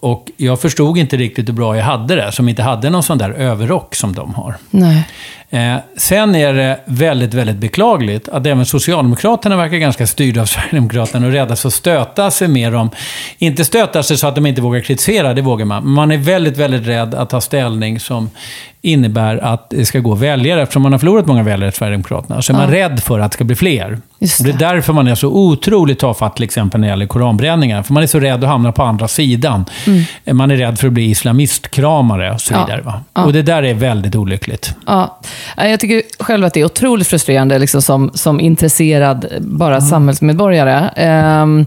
[0.03, 3.17] Och jag förstod inte riktigt hur bra jag hade det, som inte hade någon sån
[3.17, 4.55] där överrock som de har.
[4.69, 5.07] Nej.
[5.49, 11.27] Eh, sen är det väldigt, väldigt beklagligt att även Socialdemokraterna verkar ganska styrda av Sverigedemokraterna
[11.27, 12.89] och rädda för att stöta sig med dem.
[13.37, 15.83] Inte stöta sig så att de inte vågar kritisera, det vågar man.
[15.83, 18.29] Men man är väldigt, väldigt rädd att ta ställning som
[18.81, 20.61] innebär att det ska gå väljare.
[20.61, 23.35] Eftersom man har förlorat många väljare till Sverigedemokraterna så är man rädd för att det
[23.35, 23.99] ska bli fler.
[24.19, 24.65] Just Och det är det.
[24.65, 27.83] därför man är så otroligt tafatt till exempel när det gäller koranbränningar.
[27.83, 29.65] För man är så rädd att hamna på andra sidan.
[30.31, 32.59] Man är rädd för att bli islamistkramare och så Mm.
[32.61, 32.65] Ja.
[32.65, 32.81] vidare.
[32.81, 33.01] Va?
[33.13, 33.23] Ja.
[33.23, 34.73] Och det där är väldigt olyckligt.
[34.85, 35.19] Ja,
[35.57, 40.89] jag tycker själv att det är otroligt frustrerande liksom som, som intresserad bara samhällsmedborgare.
[40.95, 41.65] Ehm,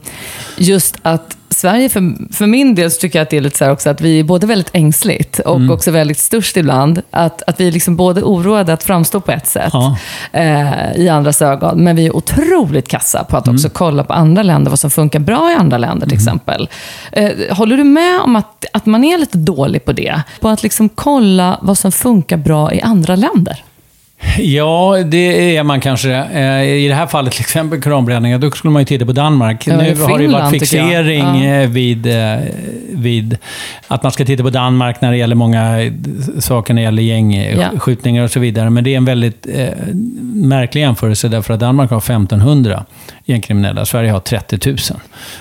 [0.57, 3.71] just att Sverige, för, för min del, så tycker jag att det är lite så
[3.71, 5.71] också att vi är både väldigt ängsligt och Mm.
[5.71, 7.03] också väldigt störst ibland.
[7.11, 9.97] Att, att vi är liksom både oroade att framstå på ett sätt Ja.
[10.33, 14.43] eh, i andras ögon, men vi är otroligt kassa på att också kolla på andra
[14.43, 16.69] länder, vad som funkar bra i andra länder till exempel.
[17.13, 20.23] Eh, håller du med om att, att man är lite dålig på det?
[20.41, 23.65] På att liksom kolla vad som funkar bra i andra länder?
[24.39, 26.13] Ja, det är man kanske.
[26.15, 29.67] Eh, I det här fallet, till exempel koranbränningar, då skulle man ju titta på Danmark.
[29.67, 31.55] Ja, nu har det varit Finland, fixering Ja.
[31.63, 32.37] eh, vid, eh,
[32.91, 33.39] vid
[33.89, 35.77] att man ska titta på Danmark när det gäller många
[36.39, 37.59] saker, när det gäller Ja.
[37.61, 38.71] gängskjutningar och så vidare.
[38.71, 39.69] Men det är en väldigt eh,
[40.23, 42.85] märklig jämförelse, därför att Danmark har 1500
[43.25, 44.77] gängkriminella, Sverige har 30 000.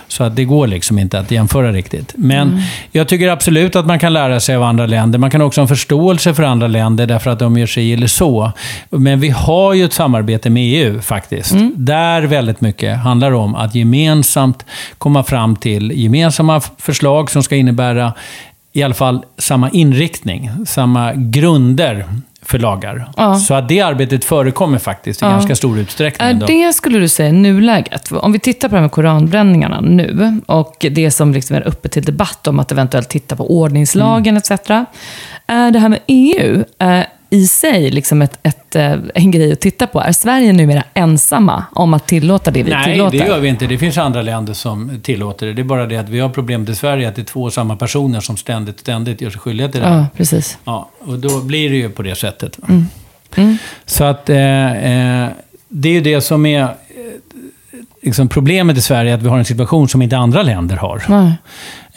[0.07, 2.13] Så att det går liksom inte att jämföra riktigt.
[2.17, 2.59] Men Mm.
[2.91, 5.19] jag tycker absolut att man kan lära sig av andra länder.
[5.19, 8.07] Man kan också ha en förståelse för andra länder därför att de gör sig eller
[8.07, 8.51] så.
[8.89, 11.51] Men vi har ju ett samarbete med EU faktiskt.
[11.51, 11.73] Mm.
[11.75, 14.65] Där väldigt mycket handlar om att gemensamt
[14.97, 18.13] komma fram till gemensamma förslag som ska innebära
[18.73, 22.06] i alla fall samma inriktning, samma grunder
[22.41, 23.10] för lagar.
[23.17, 23.36] Ja.
[23.36, 25.32] Så att det arbetet förekommer faktiskt i Ja.
[25.32, 26.28] ganska stor utsträckning.
[26.28, 28.12] Är det, skulle du säga, nuläget?
[28.12, 31.89] Om vi tittar på det här med koranbränningarna nu och det som liksom är uppe
[31.89, 34.51] till debatt om att eventuellt titta på ordningslagen etc.
[35.47, 39.59] Är det här med EU eh, i sig liksom ett, ett, eh, en grej att
[39.59, 40.01] titta på?
[40.01, 43.19] Är Sverige numera ensamma om att tillåta det vi Nej, tillåter?
[43.19, 43.67] det gör vi inte.
[43.67, 45.53] Det finns andra länder som tillåter det.
[45.53, 47.53] Det är bara det att vi har problemet i Sverige att det är två och
[47.53, 49.88] samma personer som ständigt, ständigt gör sig skyldiga till det.
[49.88, 50.57] Ja, precis.
[50.63, 52.59] Ja, och då blir det ju på det sättet.
[52.59, 52.67] va.
[53.35, 53.57] Mm.
[53.85, 55.29] Så att eh, eh,
[55.67, 56.67] det är ju det som är eh,
[58.01, 61.03] liksom problemet i Sverige, att vi har en situation som inte andra länder har.
[61.09, 61.33] Nej.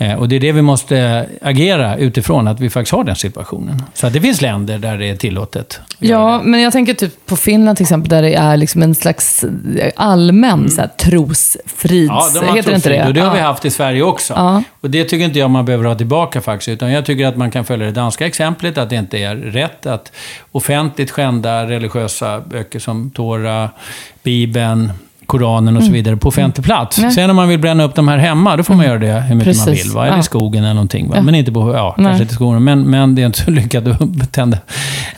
[0.01, 3.83] Eh, och det är det vi måste agera utifrån, att vi faktiskt har den situationen.
[3.95, 5.81] Så att det finns länder där det är tillåtet.
[5.99, 9.45] Ja, men jag tänker typ på Finland till exempel, där det är liksom en slags
[9.45, 12.09] eh, allmän så här, trosfrids...
[12.09, 13.07] Ja, de har heter det inte trosfrid, det?
[13.09, 13.45] och det har vi Ja.
[13.45, 14.35] haft i Sverige också.
[14.37, 14.63] Ja.
[14.81, 17.51] Och det tycker inte jag man behöver ha tillbaka faktiskt, utan jag tycker att man
[17.51, 20.13] kan följa det danska exemplet, att det inte är rätt att
[20.53, 23.71] offentligt skända religiösa böcker som Tora,
[24.23, 24.93] Bibeln,
[25.29, 26.99] Koranen och så vidare på offentlig plats.
[26.99, 27.09] Mm.
[27.09, 27.15] Nej.
[27.15, 29.35] Sen om man vill bränna upp de här hemma, då får man göra det hur
[29.35, 29.87] mycket man Precis.
[29.87, 29.93] vill.
[29.95, 30.07] Va?
[30.07, 30.21] Eller Ja.
[30.21, 31.09] i skogen eller någonting.
[31.09, 31.17] Va?
[31.17, 31.23] Ja.
[31.23, 32.07] Men inte på, ja, Nej.
[32.07, 32.65] kanske inte i skogen.
[32.65, 34.59] Men, men det är inte så lyckat att tända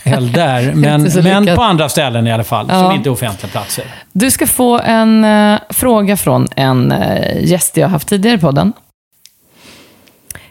[0.02, 0.72] eld där.
[0.74, 2.82] Men, men på andra ställen i alla fall, Ja.
[2.82, 3.84] som inte är offentliga platser.
[4.12, 8.72] Du ska få en eh, fråga från en eh, gäst jag haft tidigare i podden.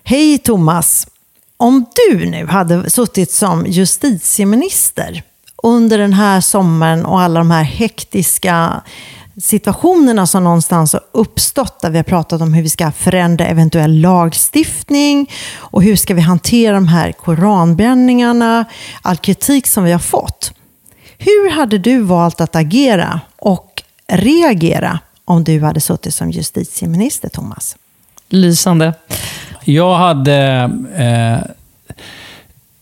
[0.04, 1.08] Hej Thomas!
[1.58, 5.24] om du nu hade suttit som justitieminister
[5.64, 8.82] under den här sommaren och alla de här hektiska
[9.42, 14.02] situationerna som någonstans har uppstått där vi har pratat om hur vi ska förändra eventuell
[14.02, 18.66] lagstiftning och hur ska vi hantera de här koranbränningarna,
[19.02, 20.52] all kritik som vi har fått.
[21.18, 27.78] Hur hade du valt att agera och reagera om du hade suttit som justitieminister, Thomas?
[28.30, 28.94] Lysande.
[29.64, 30.38] Jag hade
[30.96, 31.52] eh,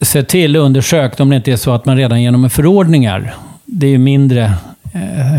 [0.02, 3.88] sett till och undersökt om det inte är så att man redan genom förordningar, det
[3.88, 4.54] är ju mindre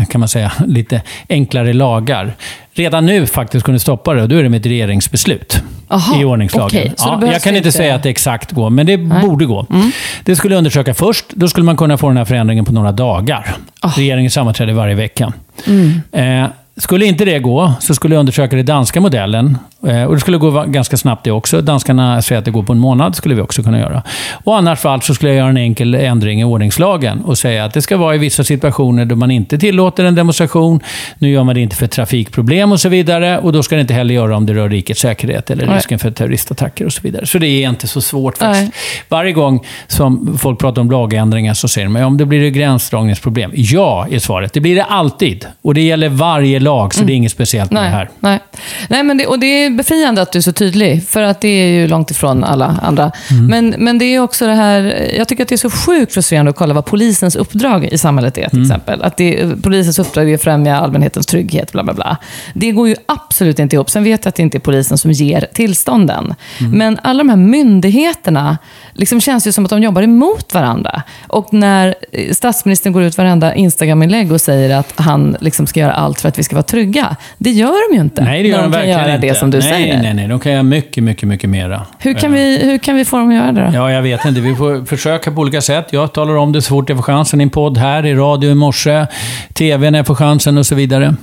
[0.09, 2.33] kan man säga, lite enklare lagar.
[2.73, 6.25] Redan nu faktiskt kunde stoppa det och då är det med ett regeringsbeslut Aha, i
[6.25, 6.81] ordningslagen.
[6.81, 9.21] Okay, ja, jag kan inte, inte säga att det exakt går, men det Nej.
[9.21, 9.65] borde gå.
[9.69, 9.91] Mm.
[10.23, 11.25] Det skulle undersöka först.
[11.29, 13.55] Då skulle man kunna få den här förändringen på några dagar.
[13.83, 13.97] Oh.
[13.97, 15.33] Regeringen sammanträder varje vecka.
[15.67, 16.01] Mm.
[16.11, 19.57] Eh, skulle inte det gå, så skulle jag undersöka den danska modellen.
[19.87, 21.61] Eh, och det skulle gå ganska snabbt det också.
[21.61, 24.03] Danskarna säger att det går på en månad, skulle vi också kunna göra.
[24.43, 27.73] Och annars fall så skulle jag göra en enkel ändring i ordningslagen och säga att
[27.73, 30.79] det ska vara i vissa situationer då man inte tillåter en demonstration.
[31.17, 33.39] Nu gör man det inte för trafikproblem och så vidare.
[33.39, 36.11] Och då ska det inte heller göra om det rör rikets säkerhet eller risken för
[36.11, 37.25] terroristattacker och så vidare.
[37.25, 38.63] Så det är inte så svårt faktiskt.
[38.63, 39.03] Nej.
[39.09, 43.51] Varje gång som folk pratar om lagändringar så säger de om det blir det gränsdragningsproblem.
[43.53, 44.53] Ja, är svaret.
[44.53, 45.45] Det blir det alltid.
[45.61, 47.07] Och det gäller varje lag, så mm.
[47.07, 48.09] det är inget speciellt med nej, det här.
[48.19, 48.39] Nej,
[48.87, 51.47] nej men det, och det är befriande att du är så tydlig, för att det
[51.47, 53.11] är ju långt ifrån alla andra.
[53.31, 53.45] Mm.
[53.45, 56.49] Men, men det är också det här, jag tycker att det är så sjukt frustrerande
[56.49, 58.71] att kolla vad polisens uppdrag i samhället är, till mm.
[58.71, 59.01] exempel.
[59.03, 62.17] Att det, polisens uppdrag är att främja allmänhetens trygghet, bla bla bla.
[62.53, 63.89] Det går ju absolut inte ihop.
[63.89, 66.35] Sen vet jag att det inte är polisen som ger tillstånden.
[66.59, 66.71] Mm.
[66.71, 68.57] Men alla de här myndigheterna,
[68.93, 71.01] liksom känns ju som att de jobbar emot varandra.
[71.27, 71.95] Och när
[72.33, 76.39] statsministern går ut varenda Instagram-inlägg och säger att han liksom ska göra allt för att
[76.39, 77.15] vi ska vara trygga.
[77.37, 78.23] Det gör de ju inte.
[78.23, 79.27] Nej, det gör de, de verkligen göra inte.
[79.27, 80.01] det som du nej, säger.
[80.01, 81.85] Nej, nej, de kan göra mycket, mycket, mycket mera.
[81.99, 83.75] Hur kan, vi, hur kan vi få dem att göra det då?
[83.77, 84.41] Ja, jag vet inte.
[84.41, 85.87] Vi får försöka på olika sätt.
[85.91, 88.51] Jag talar om det så fort jag får chansen i en podd här, i radio
[88.51, 89.05] i morse,
[89.53, 91.15] tv när jag får chansen och så vidare.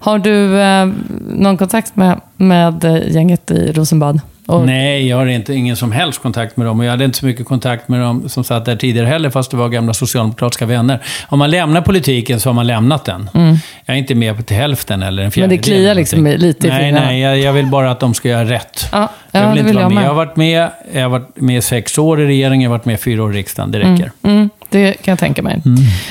[0.00, 0.88] Har du eh,
[1.28, 4.20] någon kontakt med, med gänget i Rosenbad?
[4.46, 4.66] Och...
[4.66, 6.78] Nej, jag har inte, ingen som helst kontakt med dem.
[6.78, 9.50] Och jag hade inte så mycket kontakt med dem som satt där tidigare heller, fast
[9.50, 11.02] det var gamla socialdemokratiska vänner.
[11.28, 13.30] Om man lämnar politiken så har man lämnat den.
[13.34, 13.56] Mm.
[13.84, 15.56] Jag är inte med till hälften eller en fjärdedel.
[15.56, 18.28] Men det kliar liksom lite i Nej, nej, jag, jag, vill bara att de ska
[18.28, 18.88] göra rätt.
[18.92, 20.04] Ja, ja, jag vill inte vara jag med.
[20.04, 22.84] Jag har varit med, jag har varit med sex år i regeringen, jag har varit
[22.84, 23.70] med fyra år i riksdagen.
[23.70, 24.12] Det räcker.
[24.22, 24.36] Mm.
[24.36, 24.50] Mm.
[24.74, 25.62] Det kan jag tänka mig.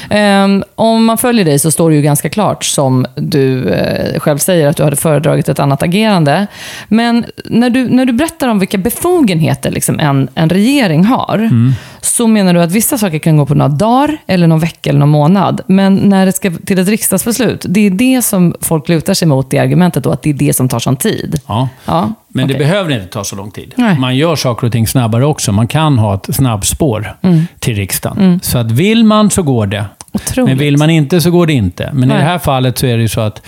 [0.10, 0.44] Mm.
[0.44, 4.38] Um, om man följer dig så står det ju ganska klart, som du uh, själv
[4.38, 6.48] säger, att du hade föredragit ett annat agerande.
[6.88, 11.74] Men när du, när du berättar om vilka befogenheter liksom en, en regering har, mm.
[12.06, 15.00] Så menar du att vissa saker kan gå på några dagar, eller någon vecka eller
[15.00, 15.62] någon månad.
[15.68, 19.50] Men när det ska till ett riksdagsbeslut, det är det som folk lutar sig mot,
[19.50, 21.40] det argumentet då, att det är det som tar sån tid.
[21.48, 21.70] Ja.
[21.86, 22.14] ja.
[22.28, 22.58] Men okay.
[22.58, 23.74] det behöver inte ta så lång tid.
[23.76, 24.00] Nej.
[24.00, 25.52] Man gör saker och ting snabbare också.
[25.52, 27.46] Man kan ha ett snabbspår mm.
[27.60, 28.18] till riksdagen.
[28.18, 28.40] Mm.
[28.40, 29.86] Så att vill man så går det.
[30.12, 30.50] Otroligt.
[30.50, 31.90] Men vill man inte så går det inte.
[31.94, 32.18] Men Nej.
[32.18, 33.42] i det här fallet så är det ju så att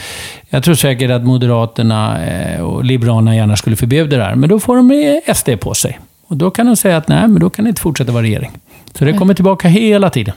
[0.50, 4.36] jag tror säkert att Moderaterna eh, och Liberalerna gärna skulle förbjuda det här.
[4.36, 6.00] Men då får de SD på sig.
[6.27, 8.51] Och då kan de säga att nej, men då kan det inte fortsätta vara regering.
[8.93, 10.35] Så det kommer tillbaka hela tiden.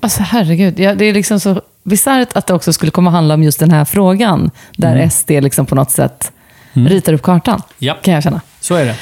[0.00, 3.34] Alltså herregud, ja, det är liksom så bisarrt att det också skulle komma att handla
[3.34, 4.50] om just den här frågan.
[4.76, 5.10] Där mm.
[5.10, 6.32] SD liksom på något sätt
[6.72, 6.88] mm.
[6.88, 7.94] ritar upp kartan, ja.
[8.02, 8.40] kan jag känna.
[8.62, 8.94] Så är det.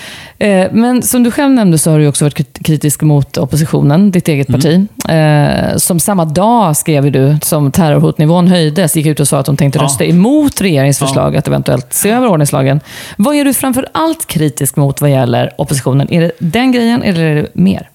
[0.47, 4.29] Eh, men som du själv nämnde så har du också varit kritisk mot oppositionen, ditt
[4.29, 4.61] eget mm.
[4.61, 4.87] parti.
[5.09, 9.57] Eh, som samma dag, skrev du, som terrorhotnivån höjdes, gick ut och sa att de
[9.57, 9.85] tänkte ja.
[9.85, 11.39] rösta emot regeringens förslag ja.
[11.39, 12.81] att eventuellt se över ordningslagen.
[13.17, 16.13] Vad är du framför allt kritisk mot vad gäller oppositionen?
[16.13, 17.89] Är det den grejen eller är det mer?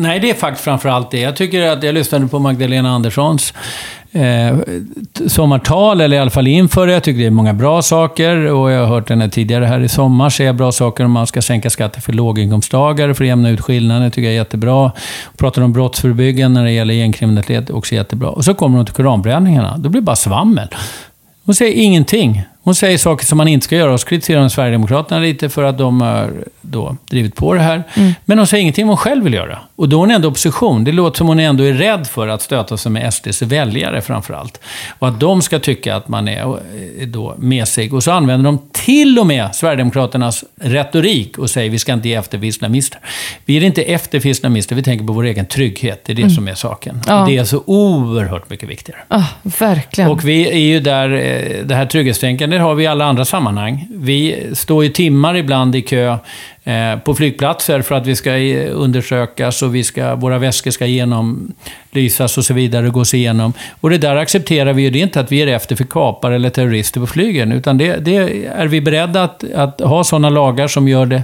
[0.00, 1.20] Nej, det är faktiskt framför allt det.
[1.20, 3.54] Jag tycker att jag lyssnade på Magdalena Anderssons
[4.12, 4.58] eh,
[5.26, 6.92] sommartal, eller i alla fall inför det.
[6.92, 9.88] Jag tycker det är många bra saker och jag har hört henne tidigare här i
[9.88, 13.60] sommar säga bra saker om man ska sänka skatter för låginkomsttagare för att jämna ut
[13.60, 14.04] skillnader.
[14.04, 14.92] Det tycker jag är jättebra.
[15.36, 18.28] Pratar om brottsförebyggande när det gäller gängkriminalitet, också jättebra.
[18.28, 19.78] Och så kommer hon till koranbränningarna.
[19.78, 20.68] Då blir det bara svammel.
[21.44, 22.42] Hon säger ingenting.
[22.62, 25.64] Hon säger saker som man inte ska göra och så kritiserar hon Sverigedemokraterna lite för
[25.64, 27.82] att de har då drivit på det här.
[27.94, 28.12] Mm.
[28.24, 29.58] Men hon säger ingenting om vad hon själv vill göra.
[29.76, 30.84] Och då är hon ändå opposition.
[30.84, 34.34] Det låter som hon ändå är rädd för att stöta sig med SDs väljare framför
[34.34, 34.60] allt.
[34.98, 37.94] Och att de ska tycka att man är eh, då mesig.
[37.94, 42.14] Och så använder de till och med Sverigedemokraternas retorik och säger vi ska inte ge
[42.14, 43.00] efter för islamister.
[43.44, 46.04] Vi är inte efter för islamister, vi tänker på vår egen trygghet.
[46.04, 46.34] Det är det mm.
[46.34, 47.00] som är saken.
[47.06, 47.24] Ja.
[47.28, 49.00] Det är så oerhört mycket viktigare.
[49.08, 50.10] Ja, verkligen.
[50.10, 53.86] Och vi är ju där, eh, det här trygghetstänkandet har vi i alla andra sammanhang.
[53.90, 56.18] Vi står ju timmar ibland i kö
[56.64, 58.30] Eh, på flygplatser för att vi ska
[58.70, 63.52] undersökas och vi ska, våra väskor ska genomlysas och så vidare och gås igenom.
[63.80, 64.90] Och det där accepterar vi ju.
[64.90, 67.96] Det är inte att vi är efter för kapare eller terrorister på flygen, utan det,
[67.96, 71.22] det är vi beredda att, att ha sådana lagar som gör det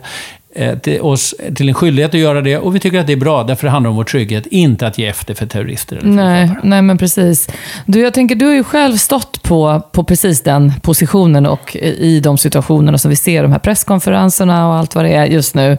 [0.83, 3.45] till oss till en skyldighet att göra det och vi tycker att det är bra
[3.45, 6.69] därför det handlar om vår trygghet, inte att ge efter för terrorister eller Nej, författare.
[6.69, 7.49] nej, men precis.
[7.87, 12.21] Du, jag tänker, du har ju själv stått på, på precis den positionen och i
[12.21, 15.79] de situationerna som vi ser, de här presskonferenserna och allt vad det är just nu.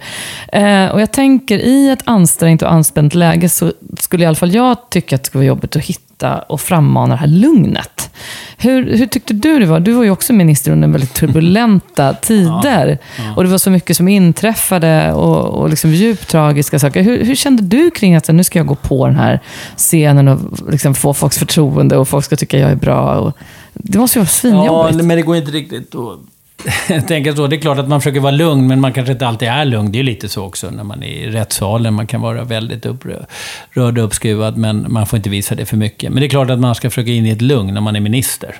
[0.53, 4.53] Eh, och jag tänker, i ett ansträngt och anspänt läge så skulle i alla fall
[4.53, 8.09] jag tycka att det skulle vara jobbigt att hitta och frammana det här lugnet.
[8.57, 9.79] Hur, hur tyckte du det var?
[9.79, 12.97] Du var ju också minister under väldigt turbulenta tider.
[13.35, 17.01] Och det var så mycket som inträffade och, och liksom djupt tragiska saker.
[17.01, 19.39] Hur, hur kände du kring att nu ska jag gå på den här
[19.77, 20.39] scenen och
[20.71, 23.15] liksom få folks förtroende och folk ska tycka jag är bra?
[23.15, 23.37] Och,
[23.73, 25.05] det måste ju vara Ja, svinjobbigt.
[25.05, 26.19] men det går inte riktigt att
[27.07, 27.47] tänka så.
[27.47, 29.91] Det är klart att man försöker vara lugn, men man kanske inte alltid är lugn.
[29.91, 31.93] Det är ju lite så också när man är i rättssalen.
[31.93, 36.11] Man kan vara väldigt upprörd och uppskruvad, men man får inte visa det för mycket.
[36.11, 37.99] Men det är klart att man ska försöka in i ett lugn när man är
[37.99, 38.55] minister.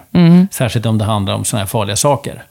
[0.52, 2.44] Särskilt om det handlar om sådana här farliga saker.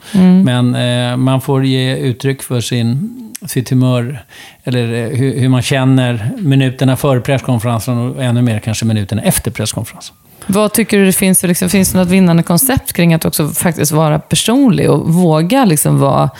[0.44, 3.12] Men eh, man får ge uttryck för sin,
[3.46, 4.24] sitt humör,
[4.64, 9.50] eller eh, hur, hur man känner minuterna före presskonferensen och ännu mer kanske minuterna efter
[9.50, 10.16] presskonferensen.
[10.46, 13.48] Vad tycker du det finns för, liksom, finns det något vinnande koncept kring att också
[13.48, 16.30] faktiskt vara personlig och våga liksom vara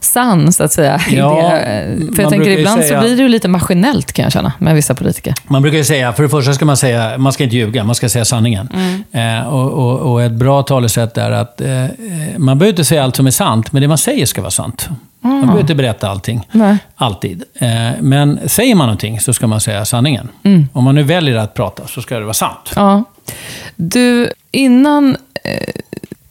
[0.00, 1.00] sann, så att säga?
[1.10, 1.50] Ja?
[2.14, 4.74] För jag tänker ibland säga- så blir det ju lite maskinellt kan jag känna, med
[4.74, 5.34] vissa politiker.
[5.48, 7.94] Man brukar ju säga, för det första ska man säga, man ska inte ljuga, man
[7.94, 8.68] ska säga sanningen.
[9.12, 11.90] Eh, och, och, och ett bra talesätt är att eh, eh,
[12.36, 14.88] man behöver inte säga allt som är sant, men det man säger ska vara sant.
[15.20, 16.48] Man behöver inte berätta allting.
[16.52, 16.76] Nej.
[16.96, 17.42] Alltid.
[17.54, 17.68] Eh,
[18.00, 20.28] men säger man någonting så ska man säga sanningen.
[20.72, 22.72] Om man nu väljer att prata så ska det vara sant.
[22.76, 23.04] Ja.
[23.76, 25.52] Du, innan eh,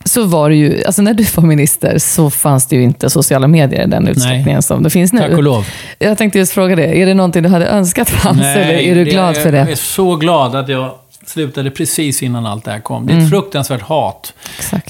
[0.05, 3.47] så var det ju, alltså när du var minister så fanns det ju inte sociala
[3.47, 5.19] medier i den utsträckningen som det finns nu.
[5.19, 5.67] Tack och lov.
[5.99, 9.03] Jag tänkte just fråga det, är det någonting du hade önskat fanns eller är du
[9.03, 9.71] glad för Jag det?
[9.71, 10.91] är så glad att jag
[11.25, 13.05] slutade precis innan allt det här kom.
[13.07, 14.33] Det är ett fruktansvärt hat.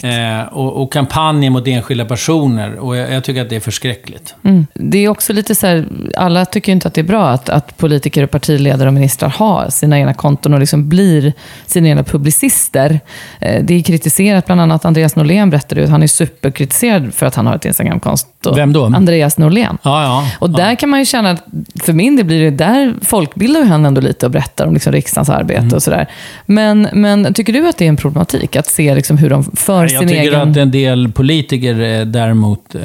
[0.03, 2.75] Eh, och, och kampanjer mot enskilda personer.
[2.79, 4.35] Och jag, jag tycker att det är förskräckligt.
[4.43, 4.67] Mm.
[4.73, 7.49] Det är också lite så här, alla tycker ju inte att det är bra att,
[7.49, 11.33] att politiker, och partiledare och ministrar har sina egna konton och liksom blir
[11.65, 12.99] sina egna publicister.
[13.39, 17.25] Eh, Det är kritiserat, bland annat Andreas Norlén berättade ju att han är superkritiserad för
[17.25, 18.55] att han har ett Instagramkonto.
[18.55, 18.85] Vem då?
[18.85, 19.77] Andreas Norlén.
[19.83, 20.27] Ja, ja.
[20.39, 21.43] Och där kan man ju känna, att
[21.83, 24.93] för min del blir det, där folkbildar ju han ändå lite och berättar om liksom
[24.93, 25.73] riksdagens arbete Mm.
[25.75, 26.07] och sådär.
[26.45, 29.81] Men, men tycker du att det är en problematik att se liksom hur de för
[29.81, 30.51] Jag sin tycker egen...
[30.51, 32.81] att en del politiker eh, däremot eh,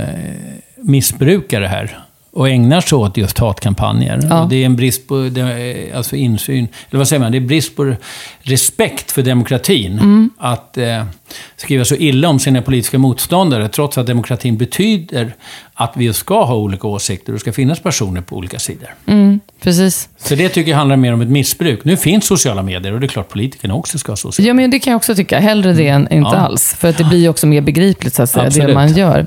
[0.77, 1.99] missbrukar det här.
[2.33, 4.21] Och ägnar sig åt just hatkampanjer.
[4.31, 4.47] Ja.
[4.51, 6.69] Det är en brist på eh, alltså insyn.
[6.91, 7.33] Eller vad säger man?
[7.33, 7.95] Det är brist på
[8.43, 9.93] respekt för demokratin.
[9.93, 10.31] Mm.
[10.39, 11.05] Att eh,
[11.57, 13.69] skriva så illa om sina politiska motståndare.
[13.69, 15.35] Trots att demokratin betyder
[15.75, 17.33] att vi ska ha olika åsikter.
[17.33, 18.89] Och det ska finnas personer på olika sidor.
[19.07, 20.09] Mm, precis.
[20.19, 21.85] Så det tycker jag handlar mer om ett missbruk.
[21.85, 24.71] Nu finns sociala medier och det är klart politikerna också ska ha sociala Ja, men
[24.71, 25.39] det kan jag också tycka.
[25.39, 26.37] Hellre det än inte Ja.
[26.37, 26.75] alls.
[26.75, 28.75] För att det blir också mer begripligt, så att säga, det Absolut.
[28.75, 29.27] man gör.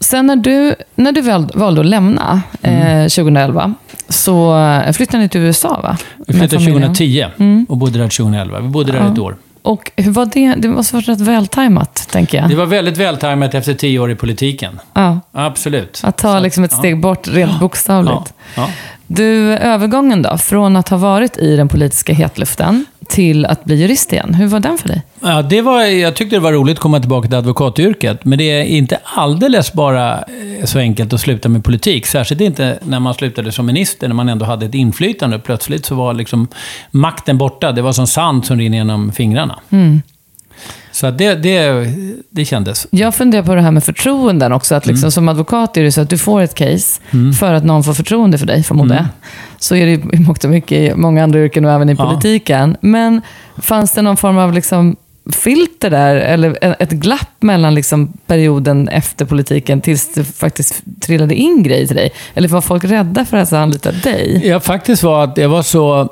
[0.00, 3.74] Sen när du, när du väl, valde att lämna eh, 2011,
[4.08, 5.96] så eh, flyttade ni till USA, va?
[6.26, 6.94] Vi flyttade familjen.
[6.94, 7.26] 2010
[7.68, 8.60] och bodde där 2011.
[8.60, 9.12] Vi bodde där Ja.
[9.12, 9.36] ett år.
[9.68, 10.54] Och hur var det?
[10.54, 12.48] Det måste ha varit rätt vältajmat, tänker jag.
[12.48, 14.80] Det var väldigt vältajmat efter tio år i politiken.
[14.92, 16.00] Ja, Absolut.
[16.04, 18.34] att ta liksom ett steg bort, rent bokstavligt.
[18.54, 18.68] Ja, ja.
[19.06, 24.12] Du, övergången då, från att ha varit i den politiska hetluften till att bli jurist
[24.12, 24.34] igen.
[24.34, 25.02] Hur var den för dig?
[25.20, 28.24] Ja, det var, jag tyckte det var roligt att komma tillbaka till advokatyrket.
[28.24, 32.06] Men det är inte alldeles bara eh, så enkelt att sluta med politik.
[32.06, 35.38] Särskilt inte när man slutade som minister, när man ändå hade ett inflytande.
[35.38, 36.48] Plötsligt så var liksom
[36.90, 37.72] makten borta.
[37.72, 39.58] Det var som sand som rinner genom fingrarna.
[41.00, 41.86] Så det, det,
[42.30, 42.86] det kändes.
[42.90, 44.74] Jag funderar på det här med förtroenden också.
[44.74, 47.00] Att liksom, Som advokat är det så att du får ett case
[47.38, 49.06] för att någon får förtroende för dig, förmodar jag.
[49.58, 52.04] Så är det i mångt och mycket i många andra yrken och även i Ja.
[52.10, 52.76] politiken.
[52.80, 53.22] Men
[53.56, 54.96] fanns det någon form av liksom
[55.32, 61.62] filter där, eller ett glapp mellan liksom perioden efter politiken tills det faktiskt trillade in
[61.62, 62.10] grejer till dig?
[62.34, 64.42] Eller var folk rädda för att anlita dig?
[64.44, 66.08] Ja, faktiskt var att jag var så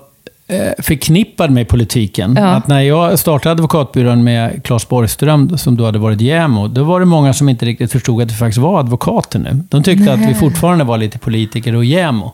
[0.79, 2.35] förknippad med politiken.
[2.39, 2.47] Ja.
[2.47, 7.01] Att när jag startade advokatbyrån med Claes Borgström, som då hade varit JämO, då var
[7.01, 9.61] det många som inte riktigt förstod att vi faktiskt var advokater nu.
[9.69, 12.33] De tyckte att vi fortfarande var lite politiker och JämO.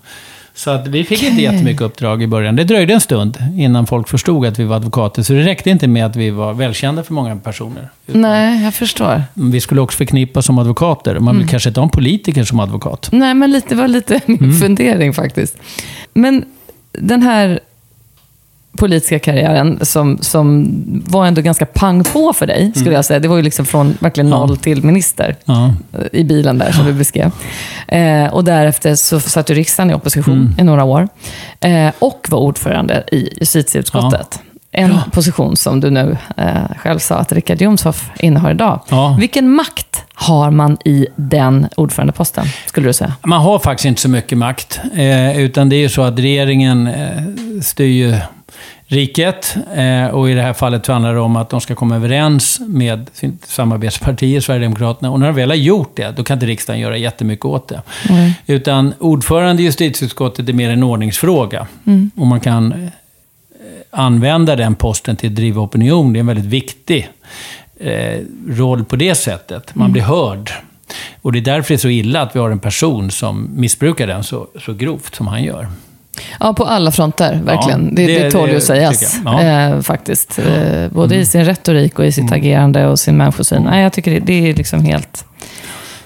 [0.55, 2.57] Så att vi fick inte jättemycket uppdrag i början.
[2.57, 5.22] Det dröjde en stund innan folk förstod att vi var advokater.
[5.22, 7.88] Så det räckte inte med att vi var välkända för många personer.
[8.07, 9.22] Nej, jag förstår.
[9.35, 11.18] Vi skulle också förknippas som advokater.
[11.18, 13.09] Man vill kanske inte ha en politiker som advokat.
[13.12, 15.57] Nej, men lite, det var lite min fundering faktiskt.
[16.14, 16.44] Men
[16.92, 17.61] den här
[18.76, 20.66] politiska karriären som, som
[21.06, 23.20] var ändå ganska pang på för dig, skulle jag säga.
[23.20, 24.38] Det var ju liksom från verkligen Ja.
[24.38, 25.75] noll till minister Ja.
[25.92, 27.31] eh, i bilen där som du beskrev.
[27.88, 31.08] Eh, och därefter så satt du riksdagen i opposition i några år.
[31.60, 34.38] Eh, och var ordförande i justitieutskottet.
[34.75, 35.02] en Ja.
[35.12, 36.46] position som du nu eh,
[36.79, 38.81] själv sa att Richard Jomshoff innehar idag.
[38.88, 39.16] Ja.
[39.20, 43.12] Vilken makt har man i den ordförandeposten, skulle du säga?
[43.27, 44.81] Man har faktiskt inte så mycket makt.
[44.94, 47.23] Eh, utan det är ju så att regeringen eh,
[47.62, 48.14] styr ju
[48.93, 49.57] riket.
[49.75, 53.11] Eh, och i det här fallet handlar det om att de ska komma överens med
[53.13, 55.11] sin samarbetspartier, Sverigedemokraterna.
[55.11, 57.83] Och när de väl har gjort det, då kan inte riksdagen göra jättemycket åt det.
[58.47, 61.67] Utan ordförande i justitieutskottet är mer en ordningsfråga.
[62.17, 62.88] Och man kan eh,
[63.90, 66.13] använda den posten till att driva opinion.
[66.13, 67.09] Det är en väldigt viktig
[67.81, 69.75] eh, roll på det sättet.
[69.75, 70.51] Man blir hörd.
[71.23, 74.07] Och det är därför det är så illa att vi har en person som missbrukar
[74.07, 75.69] den så, så grovt som han gör.
[76.40, 77.85] Ja, på alla fronter, verkligen.
[77.85, 79.16] Ja, det, det- det, tål ju att sägas.
[79.24, 79.40] Ja.
[79.40, 79.72] Mm.
[79.72, 80.38] eh, faktiskt.
[80.38, 83.62] Eh, både i sin retorik och i sitt agerande och sin människosyn.
[83.62, 85.24] Nej, jag tycker det, det är liksom helt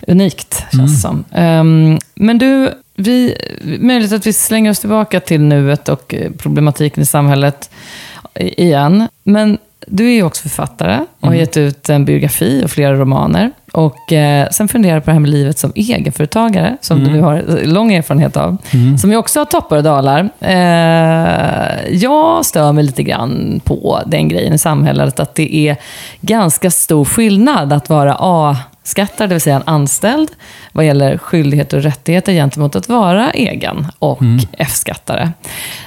[0.06, 0.88] unikt, känns Mm.
[0.88, 1.24] som.
[1.32, 3.34] Ehm, men du, vi,
[3.80, 7.70] möjligt att vi slänger oss tillbaka till nuet och eh, problematiken i samhället
[8.40, 9.08] igen.
[9.24, 11.40] Men du är ju också författare och har Mm.
[11.40, 13.50] gett ut en biografi och flera romaner.
[13.72, 17.12] Och eh, sen funderar på det här med livet som egenföretagare, som Mm.
[17.12, 18.56] du har lång erfarenhet av.
[19.00, 20.28] Som ju också har toppar och dalar.
[20.40, 25.76] Eh, jag stör mig lite grann på den grejen i samhället, att det är
[26.20, 28.14] ganska stor skillnad att vara
[28.86, 30.30] A-skattare, det vill säga en anställd,
[30.72, 34.18] vad gäller skyldigheter och rättigheter gentemot att vara egen och
[34.58, 35.32] F-skattare.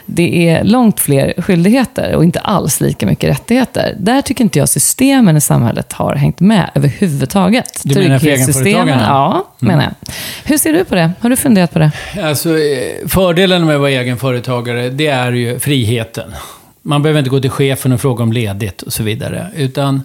[0.06, 3.95] Det är långt fler skyldigheter och inte alls lika mycket rättigheter.
[4.00, 7.82] Där tycker inte jag systemen i samhället har hängt med överhuvudtaget.
[7.84, 9.06] Du menar för egenföretagarna?
[9.08, 10.14] Ja, menar jag.
[10.43, 11.12] Hur ser du på det?
[11.20, 11.91] Har du funderat på det?
[12.24, 16.36] Alltså, eh, fördelen med att vara egenföretagare, det är ju friheten.
[16.82, 19.47] Man behöver inte gå till chefen och fråga om ledigt och så vidare.
[19.56, 20.02] Utan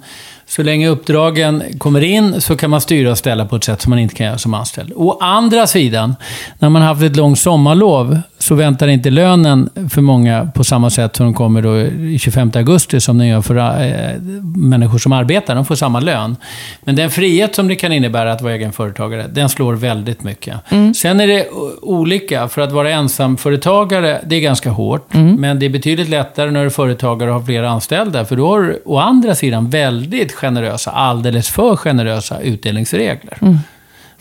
[0.57, 3.91] så länge uppdragen kommer in så kan man styra och ställa på ett sätt som
[3.91, 4.93] man inte kan göra som anställd.
[4.97, 6.17] Å andra sidan,
[6.59, 11.17] när man haft ett långt sommarlov så väntar inte lönen för många på samma sätt
[11.17, 14.21] som den kommer då i 25 augusti som den gör för eh,
[14.57, 15.55] människor som arbetar.
[15.55, 16.37] De får samma lön.
[16.81, 20.57] Men den frihet som det kan innebära att vara egenföretagare, den slår väldigt mycket.
[20.97, 21.49] Sen är det
[21.83, 22.49] olika.
[22.49, 25.15] För att vara ensamföretagare, det är ganska hårt.
[25.15, 28.25] Men det är betydligt lättare när du är företagare och har flera anställda.
[28.25, 33.39] För då har du å andra sidan väldigt generösa, alldeles för generösa utdelningsregler.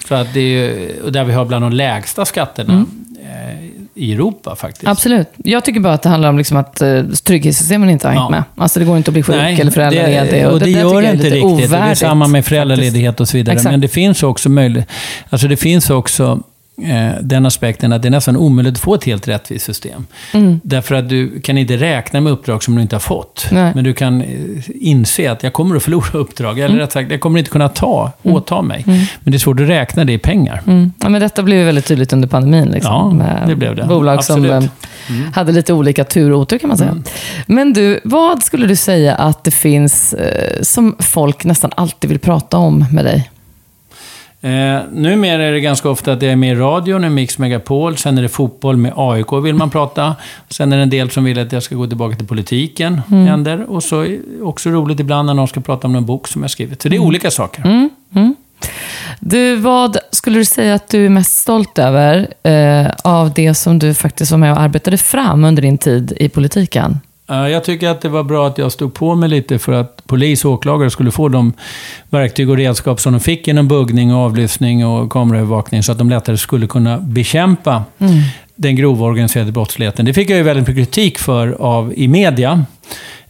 [0.08, 2.86] Så att det är ju, och där vi har bland de lägsta skatterna
[3.24, 3.66] eh,
[3.96, 4.88] i Europa faktiskt.
[4.88, 5.28] Absolut.
[5.38, 8.30] Jag tycker bara att det handlar om liksom att uh, trygghetssystemen inte har hängt Ja.
[8.30, 8.44] med.
[8.56, 10.32] Alltså det går inte att bli sjuk eller föräldraledig.
[10.32, 11.44] det, och det, där gör det inte riktigt.
[11.44, 13.56] Och det är ovärdigt, samma med föräldraledighet och så vidare.
[13.56, 13.72] Exakt.
[13.72, 14.90] Men det finns också möjlighet.
[15.30, 16.38] Alltså det finns också eh,
[17.22, 20.06] den aspekten att det är nästan omöjligt att få ett helt rättvist system.
[20.64, 23.48] Därför att du kan inte räkna med uppdrag som du inte har fått.
[23.52, 23.72] Nej.
[23.76, 24.28] Men du kan eh,
[24.74, 26.60] inse att jag kommer att förlora uppdrag.
[26.60, 28.84] Eller rätt sagt, jag kommer inte kunna ta, åta mig.
[28.86, 30.62] Men det är svårt att räkna det i pengar.
[30.68, 30.92] Mm.
[31.02, 32.70] Ja, men detta blev ju väldigt tydligt under pandemin.
[32.72, 33.86] Liksom, Ja, det blev det.
[33.86, 34.64] Bolag som Absolut.
[35.10, 36.96] eh, hade lite olika tur och otur kan man säga.
[37.48, 42.20] Men du, vad skulle du säga att det finns eh, som folk nästan alltid vill
[42.20, 43.30] prata om med dig?
[44.44, 47.98] Eh, numera är det ganska ofta att jag är med i radion, i Mix Megapol.
[47.98, 50.16] Sen är det fotboll med AIK vill man prata.
[50.50, 53.02] Sen är det en del som vill att jag ska gå tillbaka till politiken.
[53.08, 53.70] Händer.
[53.70, 56.42] Och så är det också roligt ibland när någon ska prata om någon bok som
[56.42, 56.82] jag skrivit.
[56.82, 57.62] Så det är olika saker.
[57.66, 58.36] Mm, mm.
[59.20, 63.80] Du, vad skulle du säga att du är mest stolt över eh, av det som
[63.80, 67.00] du faktiskt var med och arbetade fram under din tid i politiken?
[67.34, 70.08] Eh, Jag tycker att det var bra att jag stod på mig lite för att
[70.08, 71.54] polis och åklagare skulle få de
[72.10, 76.10] verktyg och redskap som de fick genom buggning, och avlyssning och kameraövervakning så att de
[76.10, 77.84] lättare skulle kunna bekämpa
[78.56, 80.06] den grova organiserade brottsligheten.
[80.06, 82.66] Det fick jag ju väldigt mycket kritik för av, i media.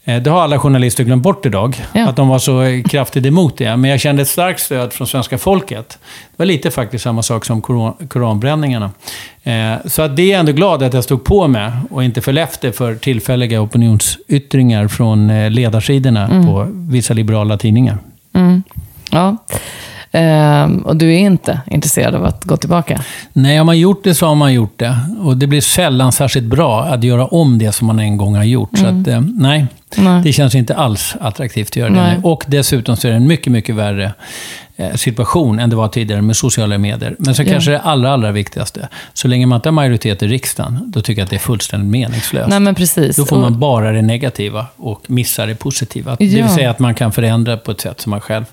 [0.06, 2.10] Eh, Det har alla journalister glömt bort idag, Ja.
[2.10, 3.78] att de var så kraftigt emot det.
[3.78, 5.89] Men jag kände ett starkt stöd från svenska folket.
[6.32, 8.91] Det var lite faktiskt samma sak som koran- koranbränningarna.
[9.43, 12.22] Eh, Så att det är jag ändå glad att jag stod på med och inte
[12.22, 17.97] föll efter för tillfälliga opinionsyttringar från eh, ledarsidorna på vissa liberala tidningar.
[18.34, 18.64] Mm.
[19.12, 19.38] Ja.
[20.16, 23.01] Ehm, och du är inte intresserad av att gå tillbaka?
[23.34, 24.97] Nej, har man gjort det så har man gjort det.
[25.24, 28.43] Och det blir sällan särskilt bra att göra om det som man en gång har
[28.43, 28.78] gjort.
[28.78, 30.22] Så att, eh, nej, Nej.
[30.24, 32.16] det känns inte alls attraktivt att göra det Nej.
[32.18, 32.24] nu.
[32.24, 34.14] Och dessutom så är det en mycket, mycket värre
[34.95, 37.15] situation än det var tidigare med sociala medier.
[37.19, 37.51] Men så Ja.
[37.51, 38.88] kanske det allra, allra viktigaste.
[39.13, 41.89] Så länge man inte har majoritet i riksdagen, då tycker jag att det är fullständigt
[41.91, 42.49] meningslöst.
[42.49, 43.15] Nej, men precis.
[43.15, 46.15] Då får man bara det negativa och missar det positiva.
[46.19, 46.49] Det vill Ja.
[46.55, 48.45] säga att man kan förändra på ett sätt som man själv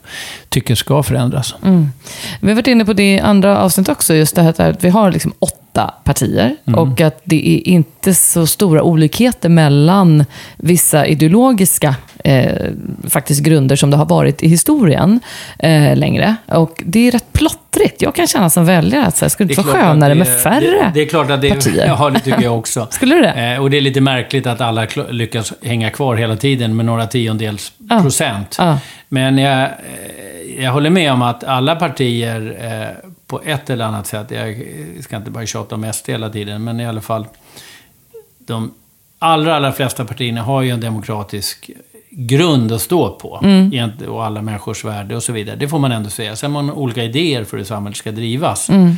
[0.49, 1.55] tycker ska förändras.
[1.65, 1.89] Mm.
[2.41, 4.89] Vi har varit inne på det i andra avsnitt också, just det här att vi
[4.89, 10.25] har liksom åtta partier och att det är inte så stora olikheter mellan
[10.57, 11.95] vissa ideologiska
[12.25, 12.71] eh,
[13.09, 15.21] faktiskt grunder som det har varit i historien
[15.59, 16.37] eh, längre.
[16.47, 18.03] Och det är rätt plottrigt.
[18.03, 21.01] Jag kan känna som väljare att det skulle inte vara skönare med färre det, det
[21.01, 21.87] är klart att det, partier.
[21.99, 22.87] Ja, det tycker jag också.
[22.91, 23.53] skulle du det?
[23.55, 27.07] Eh, och det är lite märkligt att alla lyckas hänga kvar hela tiden med några
[27.07, 28.01] tiondels Ja.
[28.03, 28.57] procent.
[28.59, 28.79] Ja.
[29.09, 34.07] Men jag, eh, jag håller med om att alla partier eh, på ett eller annat
[34.07, 34.63] sätt, jag
[35.05, 37.27] ska inte bara tjata om SD hela tiden, men i alla fall
[38.39, 38.75] de
[39.19, 41.71] allra, allra flesta partierna har ju en demokratisk
[42.11, 43.41] grund att stå på.
[43.43, 43.91] Mm.
[44.09, 45.57] Och alla människors värde och så vidare.
[45.57, 46.37] Det får man ändå säga.
[46.37, 48.71] Sen har man olika idéer för hur samhället ska drivas.
[48.71, 48.97] Mm.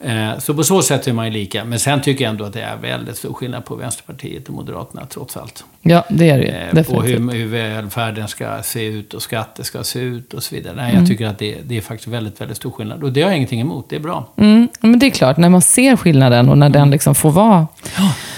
[0.00, 1.64] Eh, Så på så sätt är man ju lika.
[1.64, 5.06] Men sen tycker jag ändå att det är väldigt stor skillnad på Vänsterpartiet och Moderaterna
[5.10, 5.64] trots allt.
[5.82, 6.50] Ja, det är det ju.
[6.50, 7.20] Eh, På Definitivt.
[7.20, 10.74] hur, hur välfärden ska se ut och skatter ska se ut och så vidare.
[10.76, 10.98] Nej, Mm.
[11.02, 13.02] jag tycker att det, det är faktiskt väldigt, väldigt stor skillnad.
[13.04, 13.86] Och det har jag ingenting emot.
[13.90, 14.28] Det är bra.
[14.36, 17.66] Mm, men det är klart, när man ser skillnaden och när den liksom får vara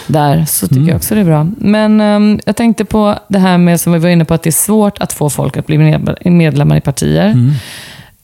[0.07, 1.47] där, så tycker jag också det är bra.
[1.59, 4.51] Men ehm, jag tänkte på det här med, som vi var inne på, att det
[4.51, 7.53] är svårt att få folk att bli med- medlemmar i partier.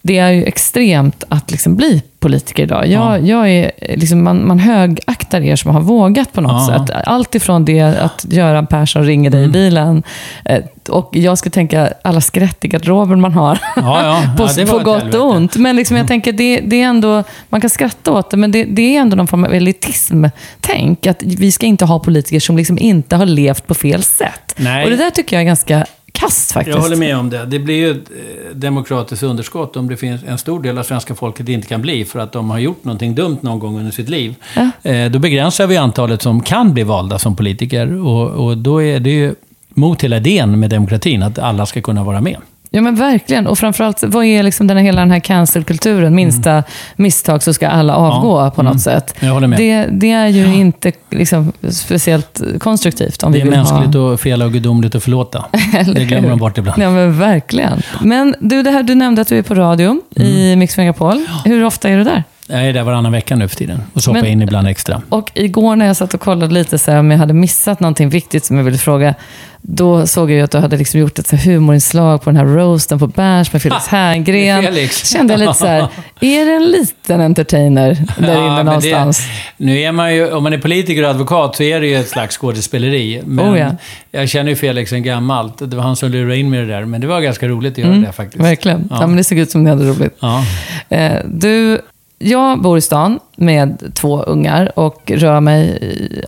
[0.05, 2.87] Det är ju extremt att liksom bli politiker idag.
[2.87, 6.87] Jag, jag är, liksom, man, man högaktar er som har vågat på något Ja.
[6.87, 6.97] sätt.
[7.05, 10.03] Allt ifrån det att Göran Persson ringer dig i bilen,
[10.45, 13.59] eh, och jag skulle tänka alla skratt i garderoben man har.
[13.77, 14.23] Ja, ja.
[14.37, 15.57] på, ja, på gott och ont.
[15.57, 18.65] Men liksom jag tänker, det, det är ändå, man kan skratta åt det, men det,
[18.65, 21.07] det är ändå någon form av elitism-tänk.
[21.07, 24.55] Att vi ska inte ha politiker som liksom inte har levt på fel sätt.
[24.57, 24.85] Nej.
[24.85, 25.87] Och det där tycker jag är ganska
[26.23, 26.77] kast faktiskt.
[26.77, 27.45] Jag håller med om det.
[27.47, 31.15] Det blir ju ett eh, demokratiskt underskott om det finns en stor del av svenska
[31.15, 34.09] folket inte kan bli för att de har gjort någonting dumt någon gång under sitt
[34.09, 34.35] liv.
[34.83, 39.01] Eh, Då begränsar vi antalet som kan bli valda som politiker och, och då är
[39.01, 39.35] det ju
[39.69, 42.37] mot hela idén med demokratin, att alla ska kunna vara med.
[42.75, 43.47] Ja men verkligen.
[43.47, 46.15] Och framförallt, vad är liksom den här, hela den här cancel-kulturen?
[46.15, 46.63] Minsta
[46.97, 48.45] misstag så ska alla avgå Mm.
[48.45, 48.51] Ja.
[48.51, 48.79] på något Mm.
[48.79, 49.15] sätt.
[49.21, 49.59] Jag håller med.
[49.59, 54.01] Det, det är ju inte liksom, speciellt konstruktivt om Det vi är vill mänskligt ha...
[54.03, 55.45] och fel och gudomligt att förlåta.
[55.95, 56.83] Det glömmer de bort ibland.
[56.83, 57.83] Ja, men verkligen.
[58.01, 60.29] Men du, det här, du nämnde att du är på radio Mm.
[60.29, 61.27] i Mix Megapol.
[61.45, 62.25] Hur ofta är du där?
[62.53, 65.03] Jag är där varannan vecka nu för tiden och så hoppar jag in ibland extra.
[65.09, 68.09] Och igår när jag satt och kollade lite så här, om jag hade missat någonting
[68.09, 69.15] viktigt som jag ville fråga,
[69.63, 72.45] då såg jag ju att du hade liksom gjort ett så humorinslag på den här
[72.45, 74.63] roasten på Berns med Felix Herngren.
[74.63, 75.13] Felix.
[75.13, 75.89] Kände jag lite så här,
[76.21, 79.19] är det en liten entertainer där Ja, inne någonstans?
[79.59, 81.97] Det, nu är man ju, om man är politiker och advokat så är det ju
[81.97, 83.23] ett slags skådespeleri.
[83.27, 83.71] Men Oh, ja.
[84.11, 85.59] jag känner ju Felix sen gammalt.
[85.71, 86.85] Det var han som lurade in mig i det där.
[86.85, 88.35] Men det var ganska roligt att göra det faktiskt.
[88.37, 88.89] Mm, Verkligen.
[88.91, 88.97] Ja.
[89.01, 89.07] Ja.
[89.07, 90.17] men det såg ut som ni hade roligt.
[90.21, 90.45] Ja.
[90.89, 91.81] Eh, du,
[92.23, 95.79] jag bor i stan med två ungar och rör mig,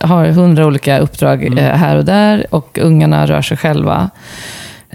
[0.01, 1.57] har hundra olika uppdrag Mm.
[1.57, 4.09] eh, här och där och ungarna rör sig själva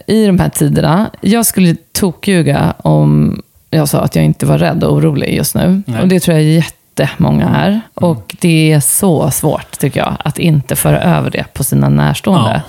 [0.06, 1.10] i de här tiderna.
[1.20, 5.68] Jag skulle tokljuga om jag sa att jag inte var rädd och orolig just nu.
[5.68, 5.82] Nej.
[5.86, 6.00] Mm.
[6.00, 7.80] Och det tror jag jättemånga är.
[7.94, 12.50] Och det är så svårt, tycker jag, att inte föra över det på sina närstående.
[12.50, 12.60] Ja.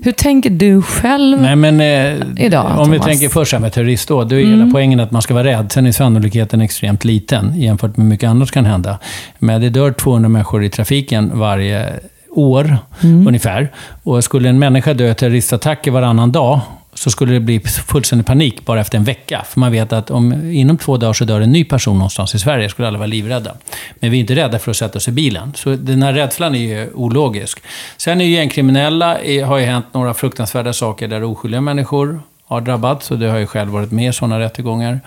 [0.00, 1.42] Hur tänker du själv?
[1.42, 3.06] Nej, men eh, Idag, om vi Thomas.
[3.06, 5.72] tänker först här med terroristdåd, då är hela poängen att man ska vara rädd.
[5.72, 8.98] Sen är sannolikheten extremt liten jämfört med mycket annat kan hända.
[9.38, 11.92] Men det dör 200 människor i trafiken varje
[12.30, 13.72] år, ungefär.
[14.02, 16.60] Och skulle en människa dö i terroristattacker varannan dag,
[16.98, 19.44] så skulle det bli fullständig panik bara efter en vecka.
[19.48, 22.38] För man vet att om, inom två dagar så dör en ny person någonstans i
[22.38, 23.54] Sverige, skulle alla vara livrädda.
[23.94, 25.52] Men vi är inte rädda för att sätta oss i bilen.
[25.56, 27.62] Så den här rädslan är ju ologisk.
[27.96, 33.10] Sen är ju gängkriminella, har ju hänt några fruktansvärda saker där oskyldiga människor har drabbats.
[33.10, 35.00] Och det har ju själv varit med i sådana rättegångar.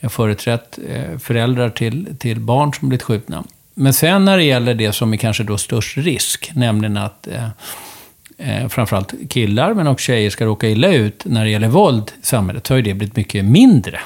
[0.00, 3.44] Jag har företrätt eh, föräldrar till, till barn som blivit skjutna.
[3.74, 7.48] Men sen när det gäller det som är kanske då störst risk, nämligen att eh,
[8.40, 12.26] eh, framförallt killar men också tjejer ska råka illa ut när det gäller våld i
[12.26, 14.00] samhället, så har ju det blivit mycket mindre.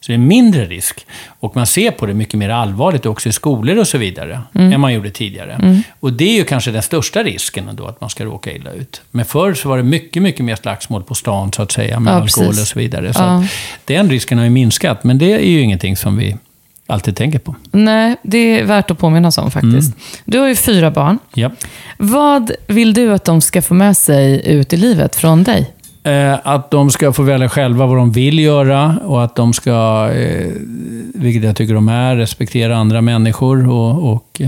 [0.00, 1.06] Så det är mindre risk.
[1.40, 4.80] Och man ser på det mycket mer allvarligt också i skolor och så vidare, än
[4.80, 5.82] man gjorde tidigare.
[6.00, 9.02] Och det är ju kanske den största risken ändå, att man ska råka illa ut.
[9.10, 12.10] Men förr så var det mycket, mycket mer slagsmål på stan, så att säga, med
[12.12, 12.62] Ja, alkohol precis.
[12.62, 13.14] och så vidare.
[13.14, 13.44] Så Ja.
[13.84, 16.36] den risken har ju minskat, men det är ju ingenting som vi
[16.88, 17.54] alltid tänker på.
[17.70, 19.88] Nej, det är värt att påminnas om faktiskt.
[19.88, 19.98] Mm.
[20.24, 21.18] Du har ju fyra barn.
[21.34, 21.50] Ja.
[21.96, 25.74] Vad vill du att de ska få med sig ut i livet från dig?
[26.02, 30.10] Eh, att de ska få välja själva vad de vill göra och att de ska,
[30.14, 30.52] eh,
[31.14, 33.68] vilket jag tycker de är, respektera andra människor.
[33.68, 34.42] Och, och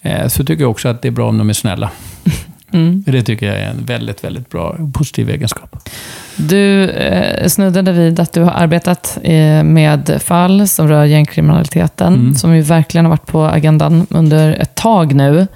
[0.00, 1.90] eh, så tycker jag också att det är bra om de är snälla.
[2.72, 3.04] Mm.
[3.06, 5.88] Det tycker jag är en väldigt, väldigt bra och positiv egenskap.
[6.36, 12.34] Du eh, snuddade vid att du har arbetat eh, med fall som rör gängkriminaliteten, Mm.
[12.34, 15.46] som ju verkligen har varit på agendan under ett tag nu.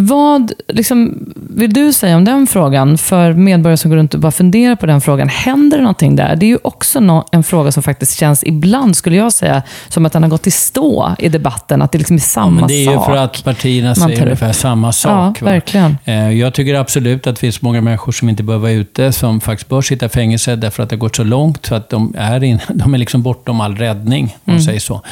[0.00, 4.32] Vad liksom, vill du säga om den frågan för medborgare som går runt och bara
[4.32, 5.28] funderar på den frågan?
[5.28, 6.36] Händer det någonting där?
[6.36, 10.06] Det är ju också no en fråga som faktiskt känns ibland, skulle jag säga, som
[10.06, 11.82] att den har gått i stå i debatten.
[11.82, 12.70] Att det liksom är samma sak.
[12.70, 15.38] Ja, det är ju för att partierna säger ungefär samma sak.
[15.40, 15.98] Ja, verkligen.
[16.04, 19.40] Eh, jag tycker absolut att det finns många människor som inte behöver vara ute, som
[19.40, 22.14] faktiskt bör sitta i fängelse därför att det har gått så långt så att de
[22.18, 24.64] är, in, de är liksom bortom all räddning, om man mm.
[24.64, 25.02] säger så.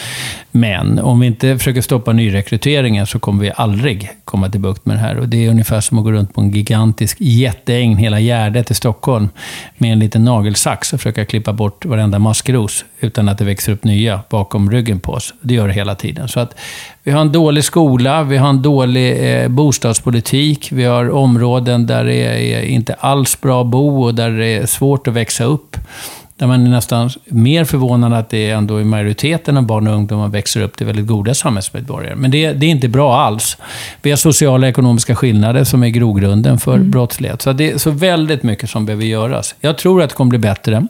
[0.50, 4.96] Men om vi inte försöker stoppa nyrekryteringen så kommer vi aldrig komma till bukt med
[4.96, 5.16] det här.
[5.16, 8.74] Och det är ungefär som att gå runt på en gigantisk jätteäng, hela Gärdet i
[8.74, 9.28] Stockholm,
[9.78, 13.84] med en liten nagelsax och försöka klippa bort varenda maskros utan att det växer upp
[13.84, 15.34] nya bakom ryggen på oss.
[15.40, 16.28] Det gör det hela tiden.
[16.28, 16.54] Så att
[17.02, 22.04] vi har en dålig skola, vi har en dålig eh, bostadspolitik, vi har områden där
[22.04, 25.76] det är inte alls bra att bo och där det är svårt att växa upp.
[26.38, 29.94] Där man är nästan mer förvånad att det är ändå i majoriteten av barn och
[29.94, 32.16] ungdomar växer upp till väldigt goda samhällsmedborgare.
[32.16, 33.56] Men det, det är inte bra alls.
[34.02, 36.90] Vi har sociala och ekonomiska skillnader som är grogrunden för mm.
[36.90, 37.42] brottslighet.
[37.42, 39.54] Så det är så väldigt mycket som behöver göras.
[39.60, 40.86] Jag tror att det kommer bli bättre.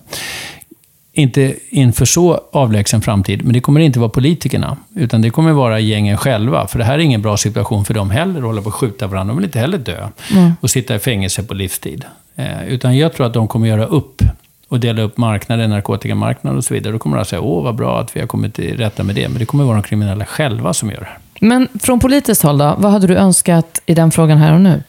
[1.12, 4.76] Inte inför så avlägsen framtid, men det kommer inte vara politikerna.
[4.94, 6.66] Utan det kommer vara gängen själva.
[6.66, 9.06] För det här är ingen bra situation för dem heller, att hålla på och skjuta
[9.06, 9.32] varandra.
[9.32, 10.52] De vill inte heller dö mm.
[10.60, 12.04] och sitta i fängelse på livstid.
[12.36, 14.22] Eh, utan jag tror att de kommer göra upp
[14.68, 16.92] och dela upp marknaden, narkotikamarknaden och så vidare.
[16.92, 19.28] Då kommer att säga, åh vad bra att vi har kommit till rätta med det.
[19.28, 22.74] Men det kommer vara de kriminella själva som gör det Men från politiskt håll då,
[22.78, 24.82] vad hade du önskat i den frågan här och nu?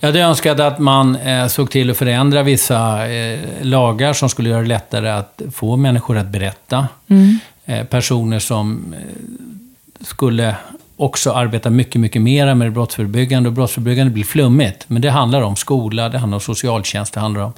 [0.00, 4.48] Jag hade önskat att man eh, såg till att förändra vissa eh, lagar som skulle
[4.48, 6.88] göra det lättare att få människor att berätta.
[7.08, 7.38] Mm.
[7.66, 10.56] Eh, personer som eh, skulle
[10.96, 13.48] också arbeta mycket, mycket mer med det brottsförebyggande.
[13.48, 14.84] Och brottsförebyggande blir flummigt.
[14.86, 17.52] Men det handlar om skola, det handlar om socialtjänst, det handlar om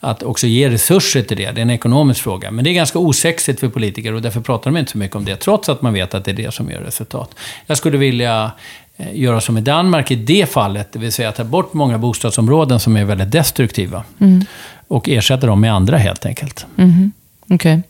[0.00, 1.50] att också ge resurser till det.
[1.50, 2.50] Det är en ekonomisk fråga.
[2.50, 5.24] Men det är ganska osexigt för politiker och därför pratar de inte så mycket om
[5.24, 5.36] det.
[5.36, 7.34] Trots att man vet att det är det som gör resultat.
[7.66, 8.52] Jag skulle vilja
[8.96, 12.80] eh, göra som i Danmark i det fallet, det vill säga ta bort många bostadsområden
[12.80, 14.04] som är väldigt destruktiva.
[14.20, 14.44] Mm.
[14.88, 16.66] Och ersätta dem med andra helt enkelt.
[16.78, 17.12] Mm.
[17.50, 17.54] Okej.
[17.54, 17.82] Okay.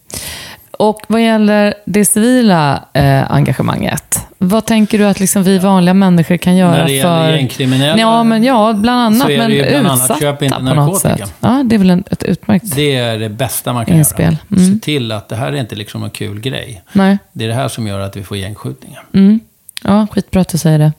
[0.78, 6.36] Och vad gäller det civila eh, engagemanget, vad tänker du att liksom vi vanliga människor
[6.36, 6.78] kan göra för...
[6.78, 7.98] När det gäller gängkriminella?
[8.00, 9.26] Ja, men, ja, bland annat.
[9.26, 11.26] Så är det ju bland annat, köp inte narkotika.
[11.40, 14.24] Ja, det är väl en, ett utmärkt Det är det bästa man kan inspel.
[14.24, 14.62] göra.
[14.62, 14.74] Mm.
[14.74, 16.82] Se till att det här är inte liksom en kul grej.
[16.92, 17.18] Nej.
[17.32, 19.04] Det är det här som gör att vi får gängskjutningar.
[19.14, 19.40] Mm.
[19.84, 20.92] Ja, skitbra att du säger det.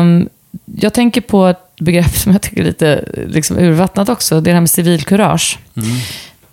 [0.00, 0.28] Um,
[0.64, 4.34] jag tänker på ett begrepp som jag tycker är lite liksom, urvattnat också.
[4.34, 5.58] Det är det här med civilkurage.
[5.76, 5.88] Mm.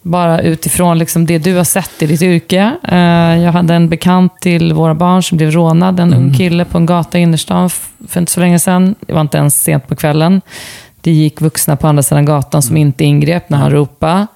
[0.07, 2.75] Bara utifrån liksom det du har sett i ditt yrke.
[2.83, 5.99] Eh, jag hade en bekant till våra barn som blev rånad.
[5.99, 6.19] En mm.
[6.19, 7.69] ung kille på en gata i innerstan
[8.07, 8.95] för inte så länge sedan.
[8.99, 10.41] Det var inte ens sent på kvällen.
[11.01, 12.87] Det gick vuxna på andra sidan gatan som mm.
[12.87, 14.27] inte ingrep när han ropade.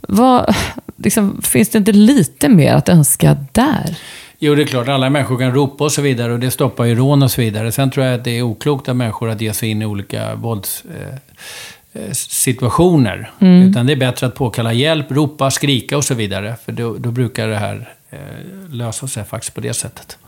[0.00, 0.54] Vad,
[0.96, 3.98] liksom, finns det inte lite mer att önska där?
[4.38, 4.88] Jo, det är klart.
[4.88, 7.72] Alla människor kan ropa och så vidare och det stoppar ju rån och så vidare.
[7.72, 10.34] Sen tror jag att det är oklokt av människor att ge sig in i olika
[10.34, 10.84] vålds...
[10.84, 11.18] Eh,
[12.12, 13.30] situationer.
[13.40, 13.62] Mm.
[13.62, 16.56] Utan det är bättre att påkalla hjälp, ropa, skrika och så vidare.
[16.64, 18.18] För då, då brukar det här eh,
[18.70, 20.18] lösa sig faktiskt på det sättet.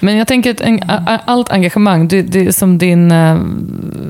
[0.00, 0.80] Men jag tänker att en,
[1.24, 3.38] allt engagemang, det, det som din, eh,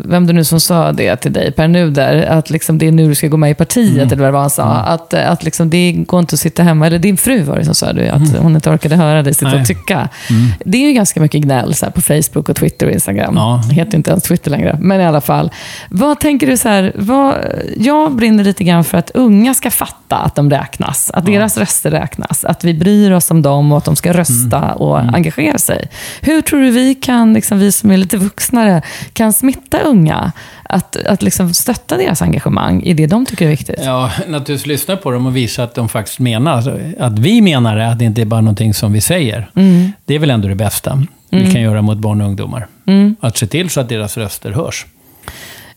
[0.04, 3.08] vem det nu som sa det till dig, Per Nuder, att liksom det är nu
[3.08, 4.12] du ska gå med i partiet, mm.
[4.12, 4.62] eller vad han sa.
[4.62, 4.76] Mm.
[4.76, 7.74] Att, att liksom det går inte att sitta hemma, eller din fru var det som
[7.74, 8.42] sa det, att mm.
[8.42, 9.60] hon inte orkade höra dig sitta Nej.
[9.60, 10.08] och tycka.
[10.30, 10.52] Mm.
[10.64, 13.34] Det är ju ganska mycket gnäll så på Facebook och Twitter och Instagram.
[13.36, 13.62] Ja.
[13.68, 15.50] Det heter inte ens Twitter längre, men i alla fall.
[15.88, 17.34] Vad tänker du så här, vad,
[17.76, 21.34] jag brinner lite grann för att unga ska fatta att de räknas, att ja.
[21.34, 24.76] deras röster räknas, att vi bryr oss om dem och att de ska rösta mm.
[24.76, 25.14] och mm.
[25.28, 25.88] Engagera sig.
[26.20, 30.32] Hur tror du vi kan, liksom, vi som är lite vuxnare, kan smitta unga?
[30.70, 33.80] Att, att liksom stötta deras engagemang i det de tycker är viktigt?
[33.84, 36.58] Ja, naturligtvis lyssna på dem och visa att de faktiskt menar,
[36.98, 39.50] att vi menar det, att det inte är bara någonting som vi säger.
[39.54, 39.92] Mm.
[40.04, 41.06] Det är väl ändå det bästa mm.
[41.30, 42.66] vi kan göra mot barn och ungdomar.
[42.86, 43.16] Mm.
[43.20, 44.86] Att se till så att deras röster hörs.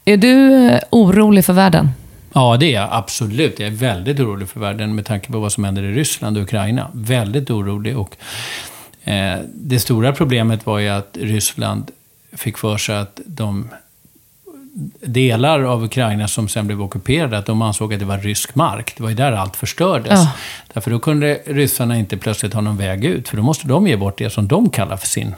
[0.06, 1.90] Är du eh, orolig för världen?
[2.34, 3.60] Ja, det är jag absolut.
[3.60, 6.44] Jag är väldigt orolig för världen med tanke på vad som händer i Ryssland och
[6.44, 6.88] Ukraina.
[6.94, 7.98] Väldigt orolig.
[7.98, 8.16] Och
[9.54, 11.92] det stora problemet var ju att Ryssland
[12.34, 13.70] fick för sig att de
[15.02, 18.94] delar av Ukraina som sen blev ockuperade, att de ansåg att det var rysk mark.
[18.98, 20.20] Det var ju där allt förstördes.
[20.20, 20.32] Ja.
[20.74, 23.96] Därför då kunde ryssarna inte plötsligt ha någon väg ut, för då måste de ge
[23.96, 25.36] bort det som de kallar för sin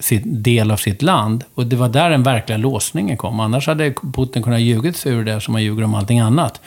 [0.00, 1.44] sin del av sitt land.
[1.54, 3.40] Och det var där den verkliga låsningen kom.
[3.40, 6.60] Annars hade Putin kunnat ljugit sig ur det som man ljuger om allting annat.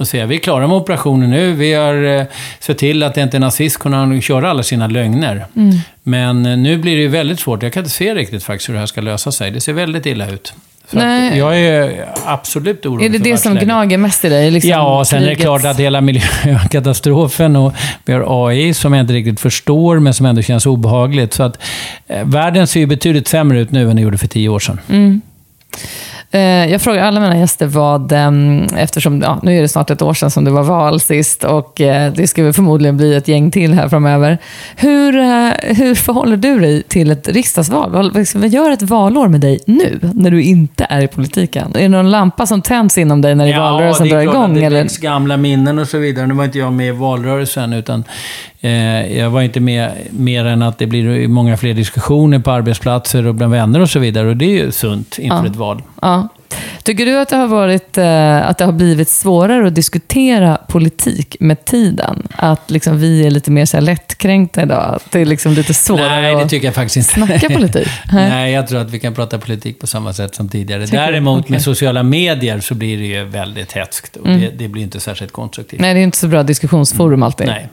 [0.00, 2.24] Och säga, vi är klara med operationen nu, vi har eh,
[2.60, 5.46] sett till att inte nazist kunna köra alla sina lögner.
[5.56, 5.76] Mm.
[6.02, 8.74] Men eh, nu blir det ju väldigt svårt, jag kan inte se riktigt faktiskt hur
[8.74, 9.50] det här ska lösa sig.
[9.50, 10.52] Det ser väldigt illa ut.
[10.90, 11.38] Så Nej.
[11.38, 14.50] jag är absolut orolig Är det det som gnager mest i dig?
[14.50, 17.72] Liksom Ja, sen är det krigets- klart att hela miljökatastrofen och
[18.04, 21.34] vi har AI som jag inte riktigt förstår, men som ändå känns obehagligt.
[21.34, 21.58] Så att
[22.08, 24.80] eh, världen ser ju betydligt sämre ut nu än den gjorde för tio år sedan.
[24.88, 25.20] Mm.
[26.32, 30.02] Eh, Jag frågar alla mina gäster vad, ehm, eftersom ja, nu är det snart ett
[30.02, 33.28] år sedan som det var val sist och eh, det ska väl förmodligen bli ett
[33.28, 34.38] gäng till här framöver.
[34.76, 37.90] Hur, eh, hur förhåller du dig till ett riksdagsval?
[37.90, 41.72] Vad, vad gör ett valår med dig nu, när du inte är i politiken?
[41.74, 44.50] Är det någon lampa som tänds inom dig när valrörelsen det är drar klart igång?
[44.52, 45.00] att det eller?
[45.02, 46.26] gamla minnen och så vidare.
[46.26, 48.04] Nu var inte jag med i valrörelsen, utan
[49.18, 53.34] jag var inte med mer än att det blir många fler diskussioner på arbetsplatser och
[53.34, 54.28] bland vänner och så vidare.
[54.28, 55.46] Och det är ju sunt inför Ja.
[55.46, 55.82] ett val.
[56.02, 56.28] Ja.
[56.82, 61.36] Tycker du att det har varit eh, att det har blivit svårare att diskutera politik
[61.40, 62.28] med tiden?
[62.36, 64.94] Att liksom vi är lite mer så här lättkränkta idag?
[64.94, 67.26] Att det är liksom lite svårare Nej, det tycker jag faktiskt inte.
[67.26, 67.88] snacka politik?
[68.12, 70.86] Nej, jag tror att vi kan prata politik på samma sätt som tidigare.
[70.86, 70.98] Tycker?
[70.98, 71.48] Däremot.
[71.48, 71.52] Mm.
[71.52, 75.32] med sociala medier så blir det ju väldigt hätskt och det, det blir inte särskilt
[75.32, 75.80] konstruktivt.
[75.80, 77.46] Nej, det är inte så bra diskussionsforum alltid.
[77.46, 77.68] Nej.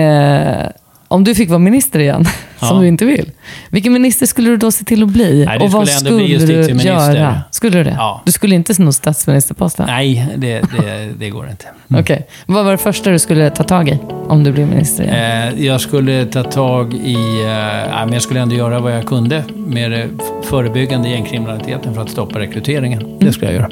[0.00, 0.66] Eh,
[1.08, 2.24] om du fick vara minister igen,
[2.60, 2.66] Ja.
[2.66, 3.30] som du inte vill,
[3.70, 5.44] vilken minister skulle du då se till att bli?
[5.44, 7.40] Nej, och vad skulle skulle du göra?
[7.50, 7.94] Skulle du det?
[7.98, 8.22] Ja.
[8.24, 9.86] Du skulle inte sno statsministerposten?
[9.86, 11.66] Nej, det, det, det går inte.
[12.00, 12.26] Okej.
[12.46, 13.98] Vad var det första du skulle ta tag i
[14.28, 15.54] om du blev minister igen?
[15.58, 17.14] Eh, jag skulle ta tag i...
[17.14, 20.08] Eh, men jag skulle ändå göra vad jag kunde med det
[20.44, 23.18] förebyggande gängkriminaliteten för att stoppa rekryteringen.
[23.20, 23.70] Det skulle jag göra.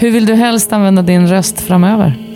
[0.00, 2.27] Hur vill du helst använda din röst framöver?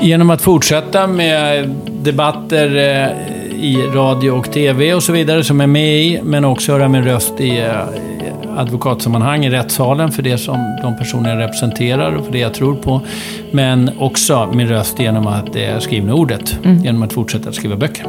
[0.00, 1.68] Genom att fortsätta med
[2.02, 6.72] debatter eh, i radio och tv och så vidare som är med i, men också
[6.72, 7.70] höra min röst i eh,
[8.58, 12.74] advokatsammanhang i rättssalen för det som de personer jag representerar och för det jag tror
[12.74, 13.00] på.
[13.50, 18.06] Men också min röst genom att det skrivna ordet, genom att fortsätta att skriva böcker.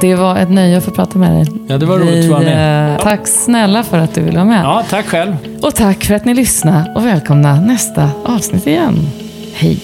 [0.00, 1.46] Det var ett nöje att få prata med dig.
[1.68, 2.94] Ja, det var roligt att vara med.
[2.94, 4.64] eh, Tack snälla för att du ville vara med.
[4.64, 5.36] Ja, tack själv.
[5.62, 8.94] Och tack för att ni lyssnade och välkomna nästa avsnitt igen.
[9.54, 9.78] Hej!